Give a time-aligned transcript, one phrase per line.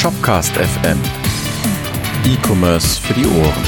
[0.00, 0.98] Shopcast FM.
[2.24, 3.62] E-Commerce für die Ohren.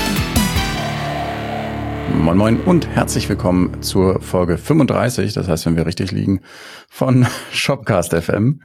[2.25, 6.41] Moin Moin und herzlich willkommen zur Folge 35, das heißt, wenn wir richtig liegen,
[6.89, 8.63] von Shopcast FM.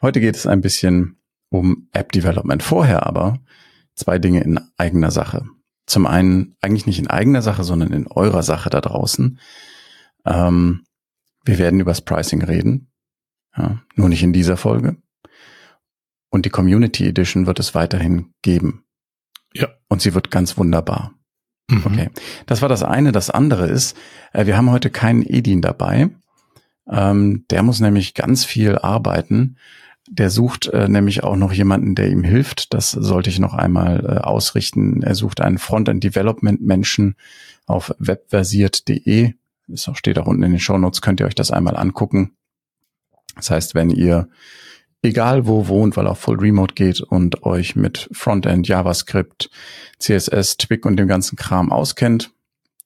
[0.00, 1.20] Heute geht es ein bisschen
[1.50, 2.62] um App Development.
[2.62, 3.40] Vorher aber
[3.94, 5.44] zwei Dinge in eigener Sache.
[5.84, 9.38] Zum einen eigentlich nicht in eigener Sache, sondern in eurer Sache da draußen.
[10.24, 10.86] Ähm,
[11.44, 12.90] wir werden übers Pricing reden.
[13.54, 14.96] Ja, nur nicht in dieser Folge.
[16.36, 18.84] Und die Community Edition wird es weiterhin geben.
[19.54, 19.68] Ja.
[19.88, 21.14] Und sie wird ganz wunderbar.
[21.70, 21.82] Mhm.
[21.86, 22.10] Okay.
[22.44, 23.10] Das war das eine.
[23.10, 23.96] Das andere ist,
[24.34, 26.10] äh, wir haben heute keinen Edin dabei.
[26.86, 29.56] Ähm, der muss nämlich ganz viel arbeiten.
[30.10, 32.74] Der sucht äh, nämlich auch noch jemanden, der ihm hilft.
[32.74, 35.02] Das sollte ich noch einmal äh, ausrichten.
[35.02, 37.16] Er sucht einen Frontend-Development-Menschen
[37.64, 39.32] auf webversiert.de.
[39.68, 41.00] Das steht auch unten in den Show Notes.
[41.00, 42.32] Könnt ihr euch das einmal angucken.
[43.36, 44.28] Das heißt, wenn ihr
[45.06, 49.50] egal wo wohnt, weil auch Full Remote geht und euch mit Frontend, JavaScript,
[49.98, 52.32] CSS, Twig und dem ganzen Kram auskennt,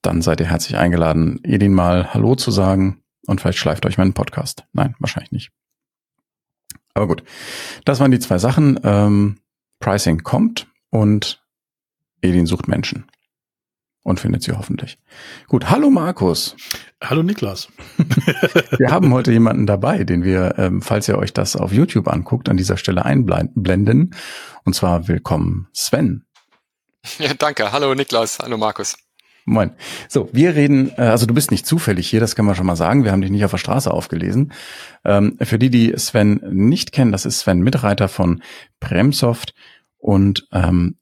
[0.01, 4.13] dann seid ihr herzlich eingeladen, Edin mal Hallo zu sagen und vielleicht schleift euch meinen
[4.13, 4.63] Podcast.
[4.73, 5.51] Nein, wahrscheinlich nicht.
[6.93, 7.23] Aber gut,
[7.85, 8.79] das waren die zwei Sachen.
[8.83, 9.37] Ähm,
[9.79, 11.43] Pricing kommt und
[12.21, 13.05] Edin sucht Menschen
[14.03, 14.97] und findet sie hoffentlich.
[15.47, 16.55] Gut, hallo Markus.
[17.03, 17.67] Hallo Niklas.
[18.77, 22.49] wir haben heute jemanden dabei, den wir, ähm, falls ihr euch das auf YouTube anguckt,
[22.49, 24.15] an dieser Stelle einblenden.
[24.63, 26.25] Und zwar willkommen Sven.
[27.19, 27.71] Ja, danke.
[27.71, 28.39] Hallo Niklas.
[28.39, 28.95] Hallo Markus.
[29.45, 29.71] Moin.
[30.07, 32.75] So, wir reden, äh, also du bist nicht zufällig hier, das kann man schon mal
[32.75, 33.03] sagen.
[33.03, 34.53] Wir haben dich nicht auf der Straße aufgelesen.
[35.03, 38.43] Ähm, für die, die Sven nicht kennen, das ist Sven Mitreiter von
[38.79, 39.55] Bremsoft
[39.97, 40.97] und ähm,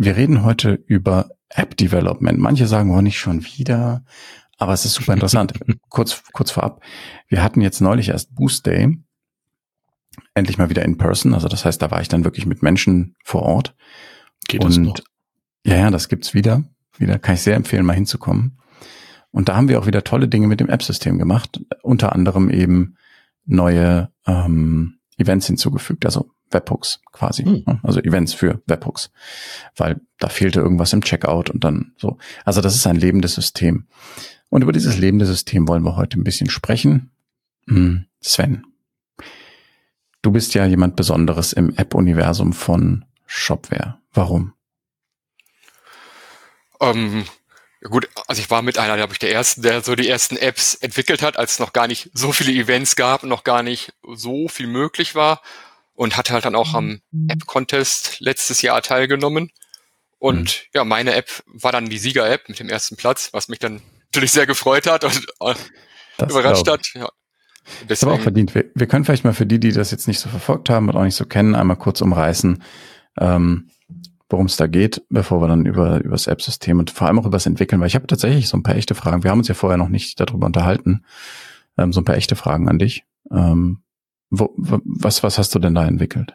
[0.00, 2.38] wir reden heute über App Development.
[2.38, 4.02] Manche sagen, oh, nicht schon wieder.
[4.56, 5.52] Aber es ist super interessant.
[5.88, 6.82] kurz, kurz vorab.
[7.28, 8.98] Wir hatten jetzt neulich erst Boost Day.
[10.34, 11.34] Endlich mal wieder in person.
[11.34, 13.76] Also das heißt, da war ich dann wirklich mit Menschen vor Ort.
[14.48, 14.98] Geht Und, das noch?
[15.64, 16.64] Ja, ja, das gibt's wieder.
[16.96, 18.58] Wieder kann ich sehr empfehlen, mal hinzukommen.
[19.30, 21.60] Und da haben wir auch wieder tolle Dinge mit dem App-System gemacht.
[21.82, 22.96] Unter anderem eben
[23.44, 26.06] neue ähm, Events hinzugefügt.
[26.06, 27.44] Also Webhooks quasi.
[27.44, 27.80] Hm.
[27.82, 29.10] Also Events für Webhooks.
[29.76, 32.18] Weil da fehlte irgendwas im Checkout und dann so.
[32.44, 33.86] Also das ist ein lebendes System.
[34.48, 37.10] Und über dieses lebende System wollen wir heute ein bisschen sprechen.
[37.68, 38.66] Hm, Sven,
[40.22, 43.98] du bist ja jemand Besonderes im App-Universum von Shopware.
[44.12, 44.52] Warum?
[46.80, 47.26] Ähm,
[47.82, 50.74] gut, also ich war mit einer, glaube ich, der ersten, der so die ersten Apps
[50.74, 53.92] entwickelt hat, als es noch gar nicht so viele Events gab und noch gar nicht
[54.02, 55.42] so viel möglich war
[56.00, 57.28] und hatte halt dann auch am mhm.
[57.28, 59.50] App-Contest letztes Jahr teilgenommen.
[60.18, 60.70] Und mhm.
[60.72, 64.32] ja, meine App war dann die Sieger-App mit dem ersten Platz, was mich dann natürlich
[64.32, 66.86] sehr gefreut hat und äh, überrascht hat.
[66.94, 67.10] Ja.
[67.86, 68.54] Das aber auch verdient.
[68.54, 70.96] Wir, wir, können vielleicht mal für die, die das jetzt nicht so verfolgt haben und
[70.96, 72.62] auch nicht so kennen, einmal kurz umreißen,
[73.18, 73.68] ähm,
[74.30, 77.26] worum es da geht, bevor wir dann über, über das App-System und vor allem auch
[77.26, 79.22] über das Entwickeln, weil ich habe tatsächlich so ein paar echte Fragen.
[79.22, 81.04] Wir haben uns ja vorher noch nicht darüber unterhalten.
[81.76, 83.04] Ähm, so ein paar echte Fragen an dich.
[83.30, 83.82] Ähm,
[84.30, 86.34] wo, was, was hast du denn da entwickelt?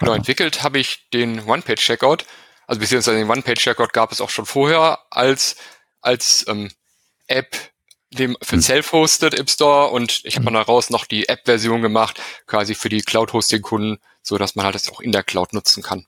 [0.00, 2.24] Genau, entwickelt habe ich den One-Page-Checkout.
[2.66, 5.56] Also beziehungsweise den One-Page-Checkout gab es auch schon vorher als,
[6.00, 6.70] als ähm,
[7.26, 7.56] App
[8.10, 8.62] dem für hm.
[8.62, 10.54] Self-Hosted im Store und ich habe hm.
[10.54, 15.00] daraus noch die App-Version gemacht, quasi für die Cloud-Hosting-Kunden, so dass man halt das auch
[15.00, 16.06] in der Cloud nutzen kann.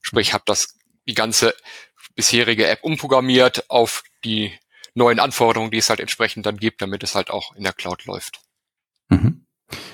[0.00, 0.76] Sprich, habe das
[1.06, 1.54] die ganze
[2.14, 4.58] bisherige App umprogrammiert auf die
[4.94, 8.06] neuen Anforderungen, die es halt entsprechend dann gibt, damit es halt auch in der Cloud
[8.06, 8.40] läuft.
[9.08, 9.35] Mhm.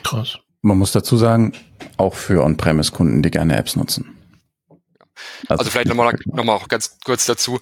[0.03, 0.39] Krass.
[0.61, 1.53] Man muss dazu sagen,
[1.97, 4.17] auch für On-Premise-Kunden, die gerne Apps nutzen.
[5.49, 7.61] Also, also vielleicht nochmal noch mal auch ganz kurz dazu,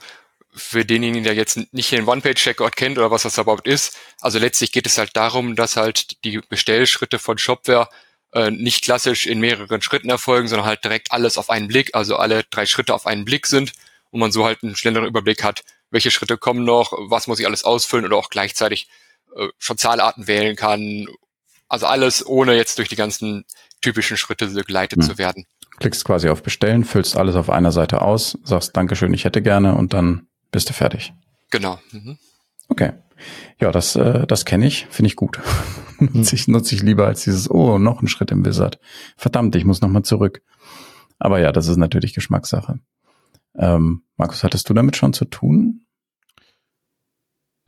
[0.53, 3.97] für denjenigen, der jetzt nicht den One-Page-Checkout kennt oder was das überhaupt ist.
[4.20, 7.88] Also letztlich geht es halt darum, dass halt die Bestellschritte von Shopware
[8.32, 12.16] äh, nicht klassisch in mehreren Schritten erfolgen, sondern halt direkt alles auf einen Blick, also
[12.16, 13.72] alle drei Schritte auf einen Blick sind
[14.10, 17.47] und man so halt einen schnelleren Überblick hat, welche Schritte kommen noch, was muss ich
[17.47, 18.88] alles ausfüllen oder auch gleichzeitig
[19.37, 21.06] äh, schon Zahlarten wählen kann
[21.70, 23.44] also alles ohne jetzt durch die ganzen
[23.81, 25.08] typischen Schritte begleitet hm.
[25.08, 25.46] zu werden.
[25.78, 29.75] Klickst quasi auf Bestellen, füllst alles auf einer Seite aus, sagst Dankeschön, ich hätte gerne
[29.76, 31.14] und dann bist du fertig.
[31.50, 31.78] Genau.
[31.93, 32.19] Mhm.
[32.69, 32.93] Okay.
[33.61, 35.40] Ja, das, äh, das kenne ich, finde ich gut.
[35.99, 38.78] nutze, ich, nutze ich lieber als dieses, oh, noch ein Schritt im Wizard.
[39.16, 40.43] Verdammt, ich muss nochmal zurück.
[41.19, 42.81] Aber ja, das ist natürlich Geschmackssache.
[43.56, 45.87] Ähm, Markus, hattest du damit schon zu tun?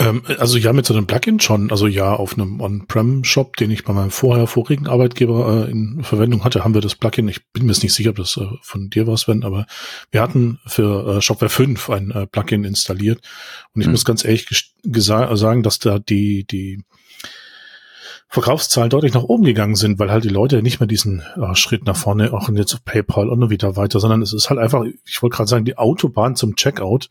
[0.02, 1.70] Ähm, also ja, mit so einem Plugin schon.
[1.70, 6.44] Also ja, auf einem On-Prem-Shop, den ich bei meinem vorher vorigen Arbeitgeber äh, in Verwendung
[6.44, 7.28] hatte, haben wir das Plugin.
[7.28, 9.66] Ich bin mir jetzt nicht sicher, ob das äh, von dir war, Sven, aber
[10.10, 13.20] wir hatten für äh, Shopware 5 ein äh, Plugin installiert.
[13.74, 13.92] Und ich mhm.
[13.92, 16.82] muss ganz ehrlich sagen, dass da die, die
[18.28, 21.84] Verkaufszahlen deutlich nach oben gegangen sind, weil halt die Leute nicht mehr diesen äh, Schritt
[21.84, 25.22] nach vorne, auch jetzt auf PayPal und wieder weiter, sondern es ist halt einfach, ich
[25.22, 27.08] wollte gerade sagen, die Autobahn zum Checkout,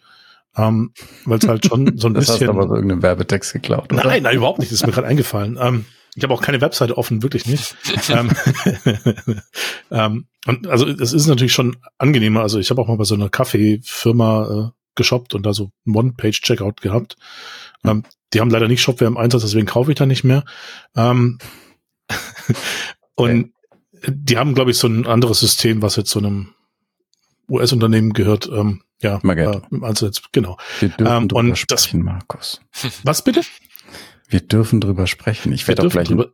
[0.58, 0.94] ähm,
[1.26, 2.48] weil es halt schon so ein das bisschen.
[2.48, 4.04] Hast aber so irgendeinen Werbetext geklaut, oder?
[4.04, 4.72] Nein, nein, überhaupt nicht.
[4.72, 5.58] Das ist mir gerade eingefallen.
[5.60, 7.76] Ähm, ich habe auch keine Webseite offen, wirklich nicht.
[8.10, 8.32] ähm,
[9.92, 12.42] ähm, und also es ist natürlich schon angenehmer.
[12.42, 15.96] Also ich habe auch mal bei so einer Kaffeefirma äh, geshoppt und da so ein
[15.96, 17.16] One-Page-Checkout gehabt.
[17.86, 20.44] Ähm, die haben leider nicht Shopware im Einsatz, deswegen kaufe ich da nicht mehr.
[20.96, 21.38] Ähm,
[23.16, 23.52] und
[23.94, 24.14] okay.
[24.14, 26.50] die haben, glaube ich, so ein anderes System, was jetzt so einem
[27.50, 28.50] US-Unternehmen gehört.
[28.52, 29.62] Ähm, ja, Magento.
[29.72, 30.58] Äh, also jetzt, genau.
[30.80, 32.62] Wir dürfen ähm, drüber sprechen, das, Markus.
[33.04, 33.42] Was bitte?
[34.28, 35.52] Wir dürfen drüber sprechen.
[35.54, 36.08] Ich werde auch gleich.
[36.08, 36.32] Drüber,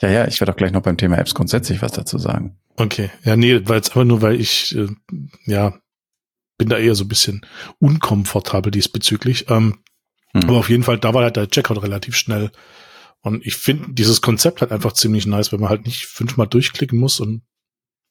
[0.00, 2.58] ja, ja, ich werde auch gleich noch beim Thema Apps grundsätzlich was dazu sagen.
[2.76, 3.10] Okay.
[3.24, 4.88] Ja, nee, weil es aber nur, weil ich, äh,
[5.46, 5.74] ja,
[6.56, 7.44] bin da eher so ein bisschen
[7.78, 9.50] unkomfortabel diesbezüglich.
[9.50, 9.78] Ähm,
[10.32, 10.44] hm.
[10.44, 12.50] Aber auf jeden Fall, da war halt der Checkout relativ schnell.
[13.22, 16.98] Und ich finde dieses Konzept halt einfach ziemlich nice, wenn man halt nicht fünfmal durchklicken
[16.98, 17.42] muss und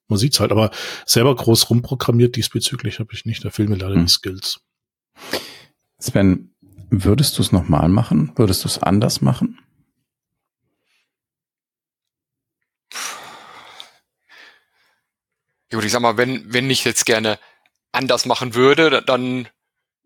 [0.10, 0.52] man sieht's halt.
[0.52, 0.72] Aber
[1.06, 3.44] selber groß rumprogrammiert diesbezüglich habe ich nicht.
[3.46, 4.06] Da fehlen mir leider hm.
[4.06, 4.62] die Skills.
[6.00, 6.54] Sven,
[6.90, 8.32] würdest du es nochmal machen?
[8.36, 9.60] Würdest du es anders machen?
[15.72, 17.38] Gut, ich sag mal, wenn, wenn ich jetzt gerne
[17.92, 19.48] anders machen würde, dann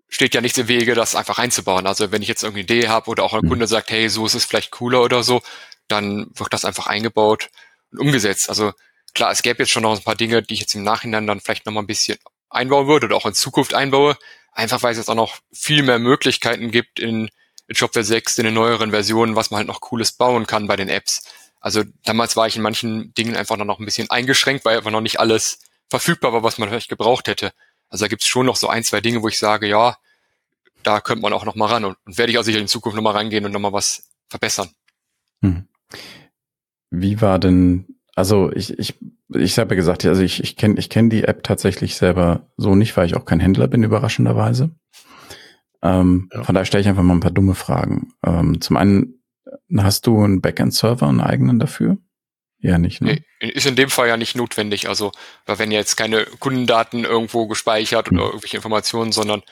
[0.10, 1.88] steht ja nichts im Wege, das einfach einzubauen.
[1.88, 3.50] Also wenn ich jetzt irgendwie eine Idee habe oder auch ein mhm.
[3.50, 5.42] Kunde sagt, hey, so ist es vielleicht cooler oder so,
[5.88, 7.50] dann wird das einfach eingebaut
[7.92, 8.50] und umgesetzt.
[8.50, 8.74] Also
[9.14, 11.40] klar, es gäbe jetzt schon noch ein paar Dinge, die ich jetzt im Nachhinein dann
[11.40, 12.18] vielleicht noch mal ein bisschen
[12.50, 14.18] einbauen würde oder auch in Zukunft einbaue,
[14.52, 17.30] einfach weil es jetzt auch noch viel mehr Möglichkeiten gibt in,
[17.68, 20.76] in Shopware 6, in den neueren Versionen, was man halt noch Cooles bauen kann bei
[20.76, 21.24] den Apps.
[21.60, 25.02] Also damals war ich in manchen Dingen einfach noch ein bisschen eingeschränkt, weil einfach noch
[25.02, 27.54] nicht alles verfügbar war, was man vielleicht gebraucht hätte.
[27.90, 29.98] Also da gibt's schon noch so ein, zwei Dinge, wo ich sage, ja,
[30.84, 32.96] da könnte man auch noch mal ran und, und werde ich auch sicher in Zukunft
[32.96, 34.72] noch mal rangehen und noch mal was verbessern.
[35.42, 35.68] Hm.
[36.90, 39.00] Wie war denn, also ich, ich,
[39.30, 42.76] ich habe ja gesagt, also ich, ich kenne ich kenn die App tatsächlich selber so
[42.76, 44.72] nicht, weil ich auch kein Händler bin, überraschenderweise.
[45.82, 46.44] Ähm, ja.
[46.44, 48.14] Von daher stelle ich einfach mal ein paar dumme Fragen.
[48.26, 49.24] Ähm, zum einen,
[49.78, 51.98] hast du einen Backend-Server, einen eigenen dafür?
[52.60, 53.22] Ja, nicht, ne?
[53.42, 54.88] Nee, ist in dem Fall ja nicht notwendig.
[54.88, 55.12] Also,
[55.46, 58.18] weil wenn jetzt keine Kundendaten irgendwo gespeichert hm.
[58.18, 59.44] oder irgendwelche Informationen, sondern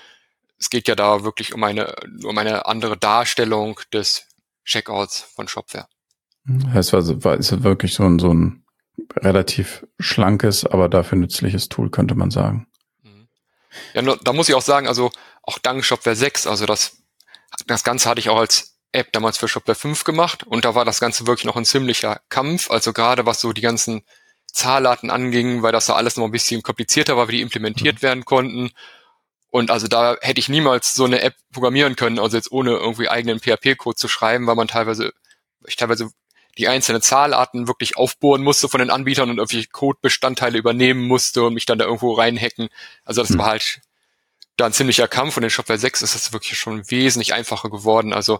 [0.57, 1.93] es geht ja da wirklich um eine,
[2.23, 4.27] um eine andere Darstellung des
[4.63, 5.87] Checkouts von Shopware.
[6.73, 8.63] Es war, war, ist wirklich so ein, so ein
[9.17, 12.67] relativ schlankes, aber dafür nützliches Tool, könnte man sagen.
[13.03, 13.27] Mhm.
[13.93, 15.11] Ja, da muss ich auch sagen, also
[15.43, 16.97] auch dank Shopware 6, also das,
[17.67, 20.85] das Ganze hatte ich auch als App damals für Shopware 5 gemacht und da war
[20.85, 22.69] das Ganze wirklich noch ein ziemlicher Kampf.
[22.69, 24.01] Also gerade was so die ganzen
[24.47, 28.01] Zahlarten anging, weil das da alles noch ein bisschen komplizierter war, wie die implementiert mhm.
[28.01, 28.71] werden konnten.
[29.49, 33.09] Und also da hätte ich niemals so eine App programmieren können, also jetzt ohne irgendwie
[33.09, 35.13] eigenen PHP-Code zu schreiben, weil man teilweise,
[35.65, 36.09] ich teilweise
[36.57, 41.53] die einzelnen Zahlarten wirklich aufbohren musste von den Anbietern und irgendwie Codebestandteile übernehmen musste und
[41.53, 42.69] mich dann da irgendwo reinhacken.
[43.05, 43.39] Also das hm.
[43.39, 43.81] war halt
[44.57, 48.13] da ein ziemlicher Kampf und in Shopware 6 ist das wirklich schon wesentlich einfacher geworden.
[48.13, 48.39] Also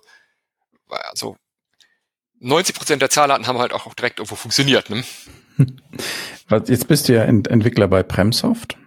[0.91, 1.37] also
[2.39, 4.89] 90 Prozent der Zahlarten haben halt auch direkt irgendwo funktioniert.
[4.89, 5.03] Ne?
[6.65, 8.77] Jetzt bist du ja Entwickler bei Premsoft.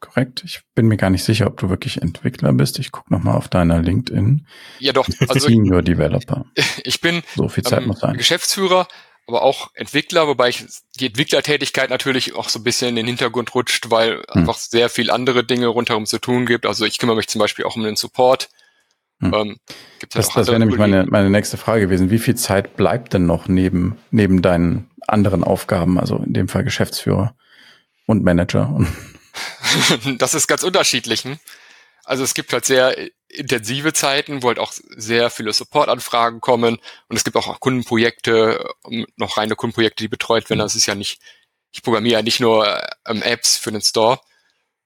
[0.00, 0.42] Korrekt.
[0.44, 2.78] Ich bin mir gar nicht sicher, ob du wirklich Entwickler bist.
[2.78, 4.46] Ich gucke nochmal auf deiner LinkedIn.
[4.78, 5.08] Ja, doch.
[5.26, 6.46] Also Senior Developer.
[6.84, 8.16] Ich bin so viel Zeit ähm, muss sein.
[8.16, 8.88] Geschäftsführer,
[9.26, 10.64] aber auch Entwickler, wobei ich
[10.98, 14.24] die Entwicklertätigkeit natürlich auch so ein bisschen in den Hintergrund rutscht, weil hm.
[14.28, 16.66] einfach sehr viel andere Dinge rundherum zu tun gibt.
[16.66, 18.48] Also ich kümmere mich zum Beispiel auch um den Support
[19.20, 19.34] hm.
[19.34, 19.56] Ähm,
[20.00, 22.10] halt das das wäre nämlich meine, meine nächste Frage gewesen.
[22.10, 26.64] Wie viel Zeit bleibt denn noch neben, neben deinen anderen Aufgaben, also in dem Fall
[26.64, 27.34] Geschäftsführer
[28.06, 28.86] und Manager?
[30.18, 31.24] das ist ganz unterschiedlich.
[31.24, 31.38] Hm?
[32.04, 32.96] Also es gibt halt sehr
[33.28, 36.78] intensive Zeiten, wo halt auch sehr viele Supportanfragen kommen
[37.08, 38.66] und es gibt auch Kundenprojekte,
[39.16, 40.60] noch reine Kundenprojekte, die betreut werden.
[40.60, 41.20] Das ist ja nicht,
[41.70, 44.20] ich programmiere ja nicht nur ähm, Apps für den Store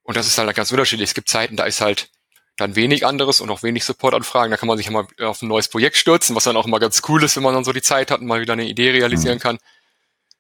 [0.03, 1.11] und das ist halt ganz unterschiedlich.
[1.11, 2.11] Es gibt Zeiten, da ist halt
[2.57, 4.51] dann wenig anderes und auch wenig Supportanfragen.
[4.51, 6.81] Da kann man sich ja mal auf ein neues Projekt stürzen, was dann auch immer
[6.81, 8.91] ganz cool ist, wenn man dann so die Zeit hat und mal wieder eine Idee
[8.91, 9.43] realisieren mhm.
[9.43, 9.59] kann.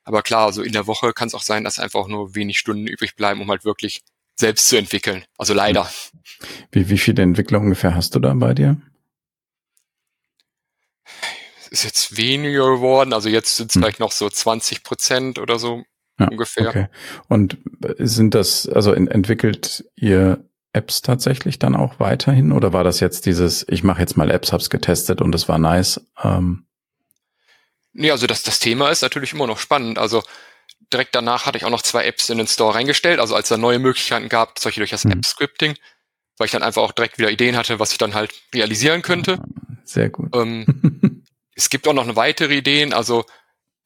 [0.04, 2.86] Aber klar, also in der Woche kann es auch sein, dass einfach nur wenig Stunden
[2.86, 4.02] übrig bleiben, um halt wirklich
[4.34, 5.24] selbst zu entwickeln.
[5.38, 5.88] Also leider.
[6.70, 8.80] Wie, wie viele Entwickler ungefähr hast du da bei dir?
[11.60, 13.12] Es ist jetzt weniger geworden.
[13.12, 13.82] Also jetzt sind es hm.
[13.82, 15.84] vielleicht noch so 20 Prozent oder so
[16.18, 16.68] ja, ungefähr.
[16.68, 16.86] Okay.
[17.28, 17.58] Und
[17.98, 22.52] sind das, also entwickelt ihr Apps tatsächlich dann auch weiterhin?
[22.52, 25.58] Oder war das jetzt dieses, ich mache jetzt mal Apps, hab's getestet und es war
[25.58, 26.00] nice?
[26.22, 26.66] Ähm
[27.92, 29.98] nee, also das, das Thema ist natürlich immer noch spannend.
[29.98, 30.22] Also
[30.92, 33.56] direkt danach hatte ich auch noch zwei Apps in den Store reingestellt, also als da
[33.56, 35.12] neue Möglichkeiten gab, solche durch das mhm.
[35.12, 35.74] App-Scripting,
[36.38, 39.38] weil ich dann einfach auch direkt wieder Ideen hatte, was ich dann halt realisieren könnte.
[39.84, 40.34] Sehr gut.
[40.34, 43.24] Ähm, es gibt auch noch eine weitere Ideen, also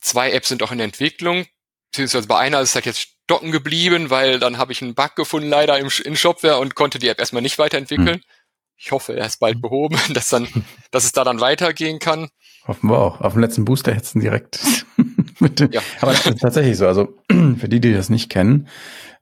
[0.00, 1.46] zwei Apps sind auch in der Entwicklung,
[1.90, 5.16] beziehungsweise bei einer ist es halt jetzt stocken geblieben, weil dann habe ich einen Bug
[5.16, 8.16] gefunden leider im, in Shopware und konnte die App erstmal nicht weiterentwickeln.
[8.16, 8.22] Hm.
[8.76, 10.48] Ich hoffe, er ist bald behoben, dass dann,
[10.90, 12.28] dass es da dann weitergehen kann.
[12.66, 13.20] Hoffen wir auch.
[13.20, 14.60] Auf dem letzten Booster hetzen direkt.
[15.70, 15.80] ja.
[16.00, 16.86] Aber das ist tatsächlich so.
[16.86, 17.14] Also
[17.58, 18.68] für die, die das nicht kennen,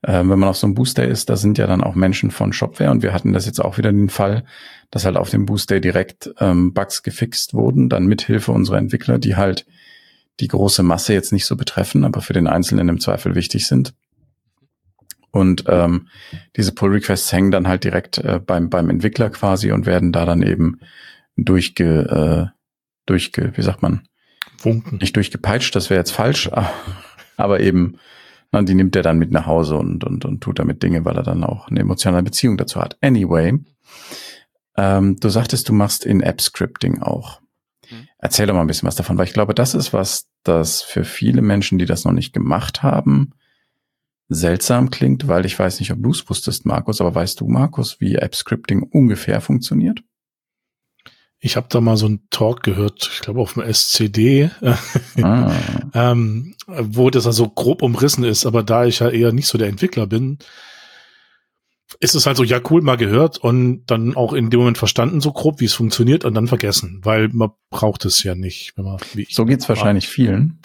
[0.02, 2.52] äh, wenn man auf so einem Booster ist, da sind ja dann auch Menschen von
[2.52, 4.44] Shopware und wir hatten das jetzt auch wieder den Fall,
[4.90, 9.36] dass halt auf dem Booster direkt ähm, Bugs gefixt wurden, dann mithilfe unserer Entwickler, die
[9.36, 9.66] halt
[10.40, 13.94] die große Masse jetzt nicht so betreffen, aber für den Einzelnen im Zweifel wichtig sind.
[15.30, 16.08] Und ähm,
[16.56, 20.24] diese Pull Requests hängen dann halt direkt äh, beim, beim Entwickler quasi und werden da
[20.24, 20.80] dann eben
[21.36, 22.53] durchge, äh,
[23.06, 24.06] durchge, wie sagt man?
[24.58, 24.98] Funken.
[24.98, 26.50] Nicht durchgepeitscht, das wäre jetzt falsch,
[27.36, 27.98] aber eben,
[28.52, 31.16] na, die nimmt er dann mit nach Hause und, und, und tut damit Dinge, weil
[31.16, 32.96] er dann auch eine emotionale Beziehung dazu hat.
[33.00, 33.58] Anyway,
[34.76, 37.40] ähm, du sagtest, du machst in App-Scripting auch.
[37.90, 38.08] Mhm.
[38.18, 41.04] Erzähl doch mal ein bisschen was davon, weil ich glaube, das ist was, das für
[41.04, 43.32] viele Menschen, die das noch nicht gemacht haben,
[44.28, 48.00] seltsam klingt, weil ich weiß nicht, ob du es wusstest, Markus, aber weißt du, Markus,
[48.00, 50.02] wie App-Scripting ungefähr funktioniert?
[51.44, 54.48] Ich habe da mal so einen Talk gehört, ich glaube auf dem SCD,
[55.20, 55.52] ah.
[55.92, 59.68] ähm, wo das also grob umrissen ist, aber da ich ja eher nicht so der
[59.68, 60.38] Entwickler bin,
[62.00, 65.20] ist es halt so, ja cool, mal gehört und dann auch in dem Moment verstanden,
[65.20, 68.72] so grob, wie es funktioniert und dann vergessen, weil man braucht es ja nicht.
[68.78, 70.60] Wenn man, wie so geht's wahrscheinlich vielen.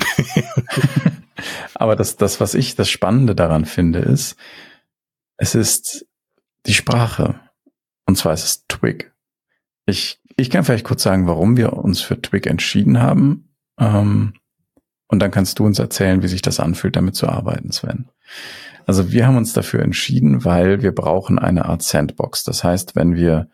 [1.74, 4.38] Aber das, das, was ich das Spannende daran finde, ist,
[5.36, 6.05] es ist
[6.65, 7.38] die Sprache.
[8.05, 9.12] Und zwar ist es Twig.
[9.89, 13.50] Ich, ich kann vielleicht kurz sagen, warum wir uns für Twig entschieden haben.
[13.79, 14.34] Ähm,
[15.08, 18.10] und dann kannst du uns erzählen, wie sich das anfühlt, damit zu arbeiten, Sven.
[18.86, 22.43] Also wir haben uns dafür entschieden, weil wir brauchen eine Art Sandbox.
[22.43, 23.50] Das heißt, wenn wir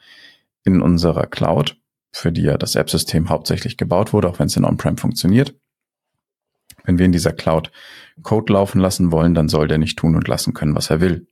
[0.64, 1.78] in unserer Cloud,
[2.12, 5.56] für die ja das App-System hauptsächlich gebaut wurde, auch wenn es in On-Prem funktioniert,
[6.86, 7.72] wenn wir in dieser Cloud
[8.22, 11.28] Code laufen lassen wollen, dann soll der nicht tun und lassen können, was er will.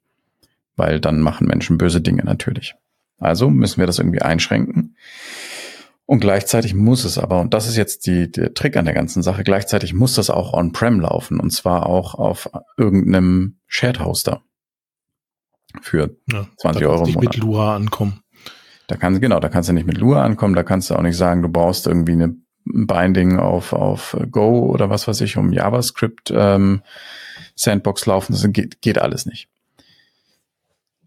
[0.75, 2.75] Weil dann machen Menschen böse Dinge natürlich.
[3.23, 4.95] Also müssen wir das irgendwie einschränken.
[6.05, 9.23] Und gleichzeitig muss es aber, und das ist jetzt die, der Trick an der ganzen
[9.23, 14.41] Sache, gleichzeitig muss das auch on-prem laufen und zwar auch auf irgendeinem Shared Hoster
[15.81, 17.33] für ja, 20 Euro im Monat.
[17.33, 18.19] mit Lua ankommen.
[18.87, 21.17] Da kannst genau, da kannst du nicht mit Lua ankommen, da kannst du auch nicht
[21.17, 26.31] sagen, du brauchst irgendwie eine Binding auf, auf Go oder was weiß ich, um JavaScript
[26.35, 26.81] ähm,
[27.55, 29.47] Sandbox laufen, das geht, geht alles nicht.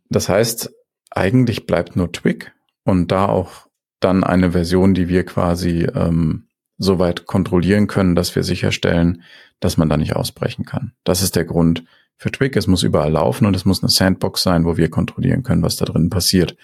[0.09, 0.73] Das heißt,
[1.17, 2.53] eigentlich bleibt nur Twig
[2.85, 3.67] und da auch
[4.01, 9.23] dann eine Version, die wir quasi ähm, soweit kontrollieren können, dass wir sicherstellen,
[9.61, 10.93] dass man da nicht ausbrechen kann.
[11.05, 11.85] Das ist der Grund
[12.19, 12.55] für Twig.
[12.57, 15.77] Es muss überall laufen und es muss eine Sandbox sein, wo wir kontrollieren können, was
[15.77, 16.57] da drin passiert,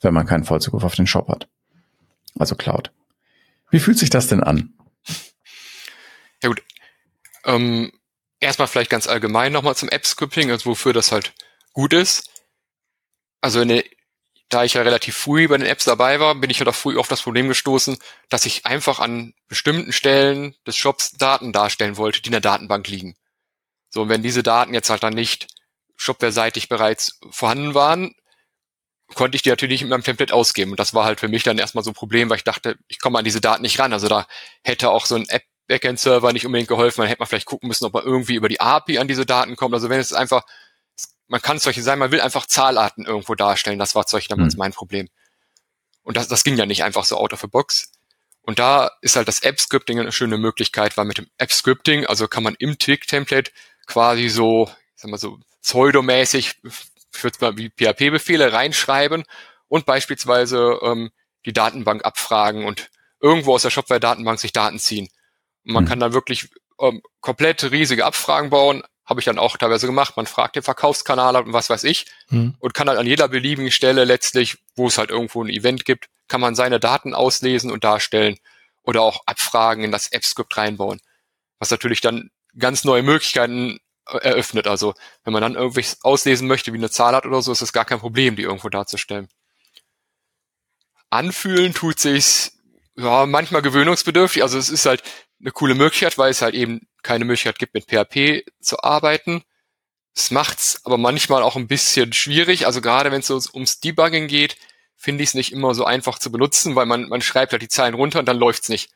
[0.00, 1.48] wenn man keinen Vollzugriff auf den Shop hat.
[2.38, 2.92] Also Cloud.
[3.70, 4.74] Wie fühlt sich das denn an?
[6.42, 6.62] Ja gut.
[7.44, 7.92] Ähm,
[8.38, 11.32] erstmal vielleicht ganz allgemein nochmal zum App-Scripting, also wofür das halt
[11.72, 12.31] gut ist.
[13.42, 13.84] Also eine
[14.52, 16.98] da ich ja relativ früh bei den Apps dabei war, bin ich halt auch früh
[16.98, 17.96] auf das Problem gestoßen,
[18.28, 22.86] dass ich einfach an bestimmten Stellen des Shops Daten darstellen wollte, die in der Datenbank
[22.86, 23.16] liegen.
[23.88, 25.46] So, und wenn diese Daten jetzt halt dann nicht
[25.96, 28.14] shopware-seitig bereits vorhanden waren,
[29.14, 30.72] konnte ich die natürlich nicht mit meinem Template ausgeben.
[30.72, 32.98] Und das war halt für mich dann erstmal so ein Problem, weil ich dachte, ich
[32.98, 33.92] komme an diese Daten nicht ran.
[33.94, 34.26] Also da
[34.64, 37.00] hätte auch so ein App-Backend-Server nicht unbedingt geholfen.
[37.00, 39.56] Man hätte man vielleicht gucken müssen, ob man irgendwie über die API an diese Daten
[39.56, 39.74] kommt.
[39.74, 40.44] Also wenn es einfach
[41.32, 43.78] man kann solche sein, man will einfach Zahlarten irgendwo darstellen.
[43.78, 44.58] Das war solche damals mhm.
[44.58, 45.08] mein Problem.
[46.02, 47.90] Und das, das ging ja nicht einfach so out of the box.
[48.42, 52.42] Und da ist halt das App-Scripting eine schöne Möglichkeit, weil mit dem App-Scripting, also kann
[52.42, 53.50] man im Twig-Template
[53.86, 59.24] quasi so, sag mal so, pseudomäßig, ich würde mal wie PHP-Befehle reinschreiben
[59.68, 61.12] und beispielsweise ähm,
[61.46, 62.90] die Datenbank abfragen und
[63.22, 65.08] irgendwo aus der Shopware-Datenbank sich Daten ziehen.
[65.64, 65.88] Und man mhm.
[65.88, 70.16] kann dann wirklich ähm, komplett riesige Abfragen bauen, habe ich dann auch teilweise gemacht.
[70.16, 72.54] Man fragt den Verkaufskanal und was weiß ich mhm.
[72.58, 76.08] und kann dann an jeder beliebigen Stelle letztlich, wo es halt irgendwo ein Event gibt,
[76.28, 78.38] kann man seine Daten auslesen und darstellen
[78.82, 81.00] oder auch Abfragen in das App-Script reinbauen.
[81.58, 84.66] Was natürlich dann ganz neue Möglichkeiten äh, eröffnet.
[84.66, 84.94] Also
[85.24, 87.84] wenn man dann irgendwie auslesen möchte, wie eine Zahl hat oder so, ist es gar
[87.84, 89.28] kein Problem, die irgendwo darzustellen.
[91.10, 92.58] Anfühlen tut sich's
[92.96, 94.42] ja manchmal gewöhnungsbedürftig.
[94.42, 95.02] Also es ist halt
[95.40, 99.42] eine coole Möglichkeit, weil es halt eben keine Möglichkeit gibt, mit PHP zu arbeiten.
[100.14, 102.66] Es macht's aber manchmal auch ein bisschen schwierig.
[102.66, 104.56] Also gerade wenn es so ums Debugging geht,
[104.96, 107.68] finde ich es nicht immer so einfach zu benutzen, weil man, man schreibt halt die
[107.68, 108.90] Zahlen runter und dann läuft's nicht.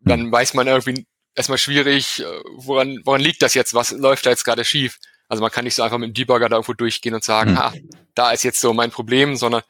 [0.00, 0.32] Dann hm.
[0.32, 3.74] weiß man irgendwie erstmal schwierig, äh, woran, woran liegt das jetzt?
[3.74, 4.98] Was läuft da jetzt gerade schief?
[5.28, 7.58] Also man kann nicht so einfach mit dem Debugger da irgendwo durchgehen und sagen, mhm.
[7.58, 7.72] ah,
[8.14, 9.62] da ist jetzt so mein Problem, sondern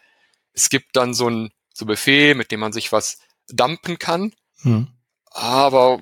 [0.52, 4.32] es gibt dann so ein so Befehl, mit dem man sich was dumpen kann.
[4.62, 4.88] Mhm
[5.34, 6.00] aber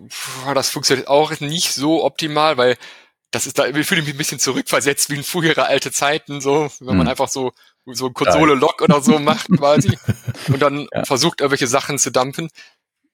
[0.55, 2.77] das funktioniert auch nicht so optimal, weil
[3.31, 6.71] das ist da, ich fühle mich ein bisschen zurückversetzt wie in frühere alte Zeiten, so,
[6.81, 7.09] wenn man hm.
[7.09, 7.53] einfach so,
[7.87, 9.97] so ein Konsole-Lock oder so macht quasi
[10.49, 11.05] und dann ja.
[11.05, 12.49] versucht, irgendwelche Sachen zu dumpen.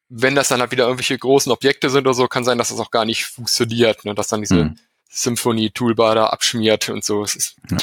[0.09, 2.79] Wenn das dann halt wieder irgendwelche großen Objekte sind oder so, kann sein, dass das
[2.79, 4.79] auch gar nicht funktioniert, ne, dass dann diese hm.
[5.11, 7.23] Symphony-Toolbar da abschmiert und so.
[7.23, 7.77] Es ist ja.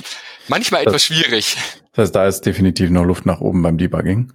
[0.48, 1.58] manchmal das, etwas schwierig.
[1.94, 4.34] Das heißt, da ist definitiv noch Luft nach oben beim Debugging.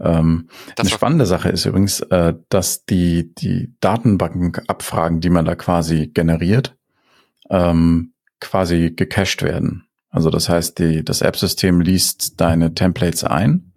[0.00, 6.08] Ähm, eine spannende Sache ist übrigens, äh, dass die, die Datenbankenabfragen, die man da quasi
[6.08, 6.76] generiert,
[7.50, 9.88] ähm, quasi gecached werden.
[10.10, 13.72] Also das heißt, die, das App-System liest deine Templates ein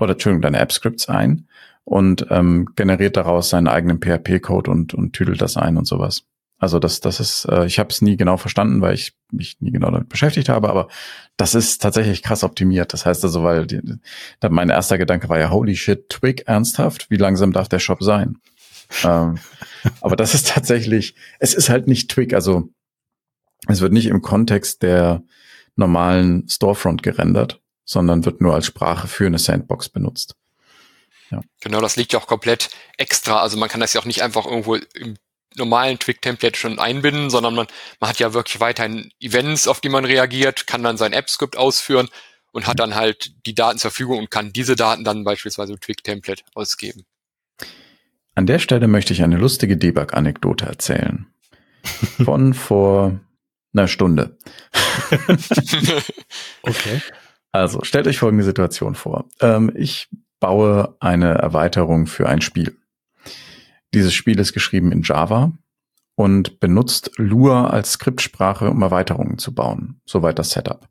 [0.00, 1.46] oder Entschuldigung, deine App-Scripts ein
[1.84, 6.24] und ähm, generiert daraus seinen eigenen PHP-Code und, und tüdelt das ein und sowas.
[6.66, 9.70] Also das, das ist, äh, ich habe es nie genau verstanden, weil ich mich nie
[9.70, 10.88] genau damit beschäftigt habe, aber
[11.36, 12.92] das ist tatsächlich krass optimiert.
[12.92, 13.80] Das heißt also, weil die,
[14.40, 18.02] da mein erster Gedanke war ja, holy shit, Twig, ernsthaft, wie langsam darf der Shop
[18.02, 18.38] sein?
[19.04, 19.38] ähm,
[20.00, 22.68] aber das ist tatsächlich, es ist halt nicht Twig, also
[23.68, 25.22] es wird nicht im Kontext der
[25.76, 30.34] normalen Storefront gerendert, sondern wird nur als Sprache für eine Sandbox benutzt.
[31.30, 31.42] Ja.
[31.60, 33.40] Genau, das liegt ja auch komplett extra.
[33.40, 35.14] Also man kann das ja auch nicht einfach irgendwo im
[35.56, 37.66] normalen Twig-Template schon einbinden, sondern man,
[38.00, 42.08] man hat ja wirklich weiterhin Events, auf die man reagiert, kann dann sein App-Script ausführen
[42.52, 45.80] und hat dann halt die Daten zur Verfügung und kann diese Daten dann beispielsweise im
[45.80, 47.04] Twig-Template ausgeben.
[48.34, 51.26] An der Stelle möchte ich eine lustige Debug-Anekdote erzählen.
[52.24, 53.20] Von vor
[53.72, 54.36] einer Stunde.
[56.62, 57.00] okay.
[57.52, 59.28] Also, stellt euch folgende Situation vor.
[59.40, 60.08] Ähm, ich
[60.40, 62.76] baue eine Erweiterung für ein Spiel.
[63.96, 65.54] Dieses Spiel ist geschrieben in Java
[66.16, 70.02] und benutzt Lua als Skriptsprache, um Erweiterungen zu bauen.
[70.04, 70.86] Soweit das Setup.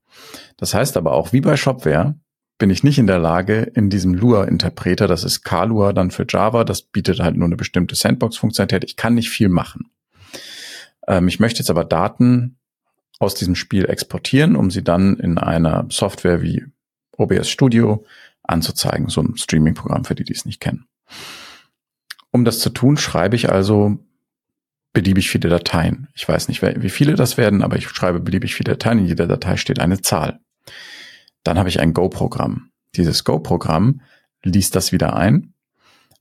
[0.58, 2.16] Das heißt aber auch, wie bei Shopware,
[2.58, 6.64] bin ich nicht in der Lage, in diesem Lua-Interpreter, das ist Kalua dann für Java,
[6.64, 8.90] das bietet halt nur eine bestimmte Sandbox-Funktionalität.
[8.90, 9.92] Ich kann nicht viel machen.
[11.08, 12.58] Ähm, ich möchte jetzt aber Daten
[13.20, 16.66] aus diesem Spiel exportieren, um sie dann in einer Software wie
[17.18, 18.04] OBS Studio
[18.42, 20.88] anzuzeigen, so ein Streaming-Programm für die, die es nicht kennen.
[22.36, 23.98] Um das zu tun, schreibe ich also
[24.92, 26.10] beliebig viele Dateien.
[26.16, 29.00] Ich weiß nicht, wie viele das werden, aber ich schreibe beliebig viele Dateien.
[29.00, 30.42] In jeder Datei steht eine Zahl.
[31.46, 32.72] Dann habe ich ein Go-Programm.
[32.98, 34.02] Dieses Go-Programm
[34.44, 35.54] liest das wieder ein,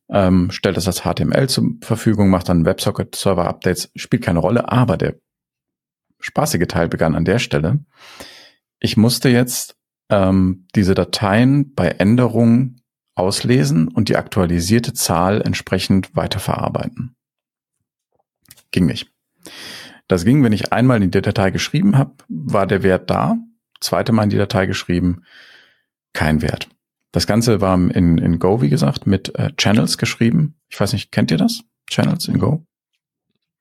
[0.08, 5.16] ähm, stellt das als HTML zur Verfügung, macht dann WebSocket-Server-Updates, spielt keine Rolle, aber der
[6.20, 7.80] spaßige Teil begann an der Stelle.
[8.78, 9.74] Ich musste jetzt
[10.10, 12.83] ähm, diese Dateien bei Änderungen
[13.14, 17.14] auslesen und die aktualisierte Zahl entsprechend weiterverarbeiten.
[18.70, 19.10] Ging nicht.
[20.08, 23.36] Das ging, wenn ich einmal in die Datei geschrieben habe, war der Wert da.
[23.80, 25.24] Zweite Mal in die Datei geschrieben,
[26.12, 26.68] kein Wert.
[27.12, 30.56] Das Ganze war in, in Go, wie gesagt, mit äh, Channels geschrieben.
[30.68, 31.62] Ich weiß nicht, kennt ihr das?
[31.88, 32.66] Channels in Go?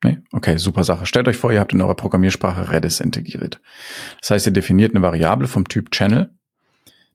[0.04, 0.20] Nee?
[0.32, 1.06] Okay, super Sache.
[1.06, 3.62] Stellt euch vor, ihr habt in eurer Programmiersprache Redis integriert.
[4.22, 6.34] Das heißt, ihr definiert eine Variable vom Typ Channel